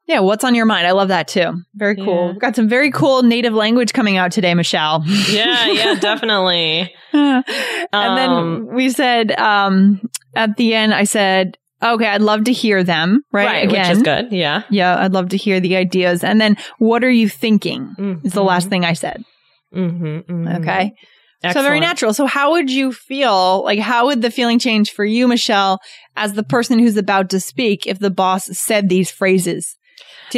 Yeah. 0.06 0.20
What's 0.20 0.44
on 0.44 0.54
your 0.54 0.66
mind? 0.66 0.86
I 0.86 0.90
love 0.92 1.08
that 1.08 1.28
too. 1.28 1.52
Very 1.74 1.96
cool. 1.96 2.06
Yeah. 2.26 2.32
We've 2.32 2.40
got 2.40 2.56
some 2.56 2.68
very 2.68 2.90
cool 2.90 3.22
native 3.22 3.54
language 3.54 3.92
coming 3.92 4.16
out 4.16 4.32
today, 4.32 4.52
Michelle. 4.54 5.04
Yeah. 5.30 5.66
Yeah, 5.68 5.94
definitely. 6.00 6.92
and 7.12 7.44
Um, 7.92 8.16
then 8.16 8.74
we 8.74 8.88
said 8.90 9.32
um 9.38 10.00
at 10.34 10.56
the 10.56 10.74
end 10.74 10.94
i 10.94 11.04
said 11.04 11.58
okay 11.82 12.06
i'd 12.06 12.22
love 12.22 12.44
to 12.44 12.52
hear 12.52 12.82
them 12.82 13.20
right, 13.32 13.66
Which 13.66 13.72
again 13.72 13.90
is 13.92 14.02
good. 14.02 14.32
Yeah. 14.32 14.62
yeah 14.70 14.96
i'd 15.04 15.12
love 15.12 15.28
to 15.30 15.36
hear 15.36 15.60
the 15.60 15.76
ideas 15.76 16.24
and 16.24 16.40
then 16.40 16.56
what 16.78 17.04
are 17.04 17.10
you 17.10 17.28
thinking 17.28 18.20
is 18.24 18.32
the 18.32 18.42
last 18.42 18.68
thing 18.70 18.84
i 18.86 18.94
said 18.94 19.22
Mm-hmm, 19.74 20.48
okay 20.48 20.92
so 21.52 21.60
very 21.62 21.80
natural 21.80 22.14
so 22.14 22.24
how 22.26 22.52
would 22.52 22.70
you 22.70 22.92
feel 22.92 23.64
like 23.64 23.78
how 23.78 24.06
would 24.06 24.22
the 24.22 24.30
feeling 24.30 24.58
change 24.58 24.90
for 24.90 25.04
you 25.04 25.26
michelle 25.28 25.80
as 26.16 26.34
the 26.34 26.42
person 26.44 26.78
who's 26.78 26.96
about 26.96 27.28
to 27.30 27.40
speak 27.40 27.86
if 27.86 27.98
the 27.98 28.10
boss 28.10 28.44
said 28.56 28.88
these 28.88 29.10
phrases 29.10 29.76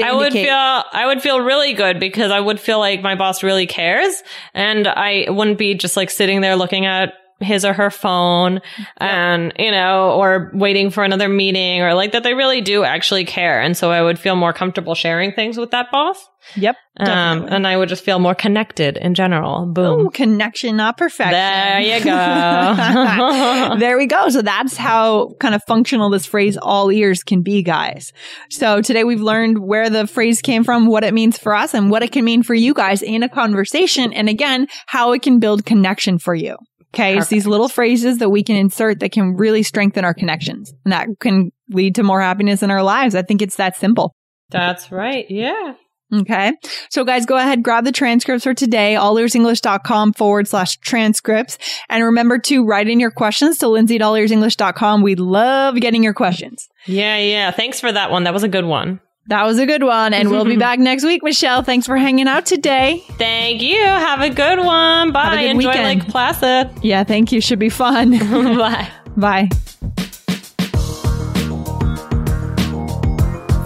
I 0.02 0.12
would 0.12 0.32
feel 0.32 0.54
I 0.54 1.06
would 1.06 1.22
feel 1.22 1.40
really 1.40 1.72
good 1.74 2.00
because 2.00 2.30
I 2.30 2.40
would 2.40 2.58
feel 2.60 2.78
like 2.78 3.02
my 3.02 3.14
boss 3.14 3.42
really 3.42 3.66
cares 3.66 4.22
and 4.52 4.86
I 4.86 5.26
wouldn't 5.28 5.58
be 5.58 5.74
just 5.74 5.96
like 5.96 6.10
sitting 6.10 6.40
there 6.40 6.56
looking 6.56 6.86
at 6.86 7.14
his 7.44 7.64
or 7.64 7.72
her 7.72 7.90
phone 7.90 8.60
and 8.98 9.52
you 9.58 9.70
know 9.70 10.12
or 10.12 10.50
waiting 10.54 10.90
for 10.90 11.04
another 11.04 11.28
meeting 11.28 11.82
or 11.82 11.94
like 11.94 12.12
that 12.12 12.22
they 12.22 12.34
really 12.34 12.60
do 12.60 12.84
actually 12.84 13.24
care 13.24 13.60
and 13.60 13.76
so 13.76 13.90
I 13.90 14.02
would 14.02 14.18
feel 14.18 14.36
more 14.36 14.52
comfortable 14.52 14.94
sharing 14.94 15.32
things 15.32 15.56
with 15.56 15.70
that 15.70 15.90
boss 15.92 16.18
yep 16.56 16.76
um, 16.96 17.46
and 17.48 17.66
I 17.66 17.76
would 17.76 17.88
just 17.88 18.04
feel 18.04 18.18
more 18.18 18.34
connected 18.34 18.96
in 18.96 19.14
general 19.14 19.66
boom 19.66 20.06
Ooh, 20.06 20.10
connection 20.10 20.76
not 20.76 20.96
perfection 20.96 21.32
there 21.32 21.80
you 21.80 22.04
go 22.04 22.14
there 23.78 23.96
we 23.96 24.06
go. 24.06 24.28
So 24.28 24.42
that's 24.42 24.76
how 24.76 25.34
kind 25.40 25.54
of 25.54 25.62
functional 25.66 26.10
this 26.10 26.26
phrase 26.26 26.56
all 26.56 26.90
ears 26.90 27.22
can 27.22 27.42
be, 27.42 27.62
guys. 27.62 28.12
So 28.50 28.80
today 28.80 29.04
we've 29.04 29.20
learned 29.20 29.58
where 29.58 29.90
the 29.90 30.06
phrase 30.06 30.40
came 30.40 30.64
from, 30.64 30.86
what 30.86 31.04
it 31.04 31.14
means 31.14 31.38
for 31.38 31.54
us, 31.54 31.74
and 31.74 31.90
what 31.90 32.02
it 32.02 32.12
can 32.12 32.24
mean 32.24 32.42
for 32.42 32.54
you 32.54 32.74
guys 32.74 33.02
in 33.02 33.22
a 33.22 33.28
conversation. 33.28 34.12
And 34.12 34.28
again, 34.28 34.68
how 34.86 35.12
it 35.12 35.22
can 35.22 35.38
build 35.38 35.64
connection 35.64 36.18
for 36.18 36.34
you. 36.34 36.56
Okay. 36.94 37.16
It's 37.18 37.28
these 37.28 37.46
little 37.46 37.68
phrases 37.68 38.18
that 38.18 38.30
we 38.30 38.42
can 38.42 38.56
insert 38.56 39.00
that 39.00 39.12
can 39.12 39.36
really 39.36 39.62
strengthen 39.62 40.04
our 40.04 40.14
connections 40.14 40.72
and 40.84 40.92
that 40.92 41.08
can 41.20 41.50
lead 41.70 41.94
to 41.96 42.02
more 42.02 42.20
happiness 42.20 42.62
in 42.62 42.70
our 42.70 42.82
lives. 42.82 43.14
I 43.14 43.22
think 43.22 43.42
it's 43.42 43.56
that 43.56 43.76
simple. 43.76 44.14
that's 44.50 44.90
right 44.92 45.26
yeah 45.30 45.74
Okay. 46.12 46.52
So 46.90 47.02
guys, 47.02 47.26
go 47.26 47.36
ahead, 47.36 47.64
grab 47.64 47.84
the 47.84 47.90
transcripts 47.90 48.44
for 48.44 48.54
today, 48.54 48.94
allearsenglish.com 48.94 50.12
forward 50.12 50.46
slash 50.46 50.76
transcripts. 50.78 51.58
And 51.88 52.04
remember 52.04 52.38
to 52.40 52.64
write 52.64 52.88
in 52.88 53.00
your 53.00 53.10
questions 53.10 53.58
to 53.58 53.68
lindsay 53.68 53.96
at 53.96 54.02
allearsenglish.com. 54.02 55.02
We 55.02 55.16
love 55.16 55.76
getting 55.80 56.04
your 56.04 56.14
questions. 56.14 56.68
yeah 56.86 57.16
yeah 57.16 57.50
thanks 57.50 57.80
for 57.80 57.90
that 57.90 58.10
one 58.12 58.24
that 58.24 58.34
was 58.34 58.42
a 58.44 58.48
good 58.48 58.66
one 58.66 59.00
That 59.28 59.44
was 59.44 59.58
a 59.58 59.66
good 59.66 59.82
one. 59.82 60.12
And 60.12 60.30
we'll 60.30 60.44
be 60.44 60.56
back 60.68 60.78
next 60.78 61.04
week, 61.04 61.22
Michelle. 61.22 61.62
Thanks 61.62 61.86
for 61.86 61.96
hanging 61.96 62.28
out 62.28 62.46
today. 62.46 63.02
Thank 63.12 63.62
you. 63.62 63.78
Have 63.78 64.20
a 64.20 64.30
good 64.30 64.58
one. 64.58 65.12
Bye. 65.12 65.42
good 65.42 65.50
Enjoy 65.52 65.68
weekend. 65.70 66.00
Lake 66.00 66.08
Placid. 66.08 66.70
Yeah, 66.82 67.04
thank 67.04 67.32
you. 67.32 67.40
Should 67.40 67.58
be 67.58 67.70
fun. 67.70 68.18
Bye. 68.58 68.88
Bye. 69.16 69.48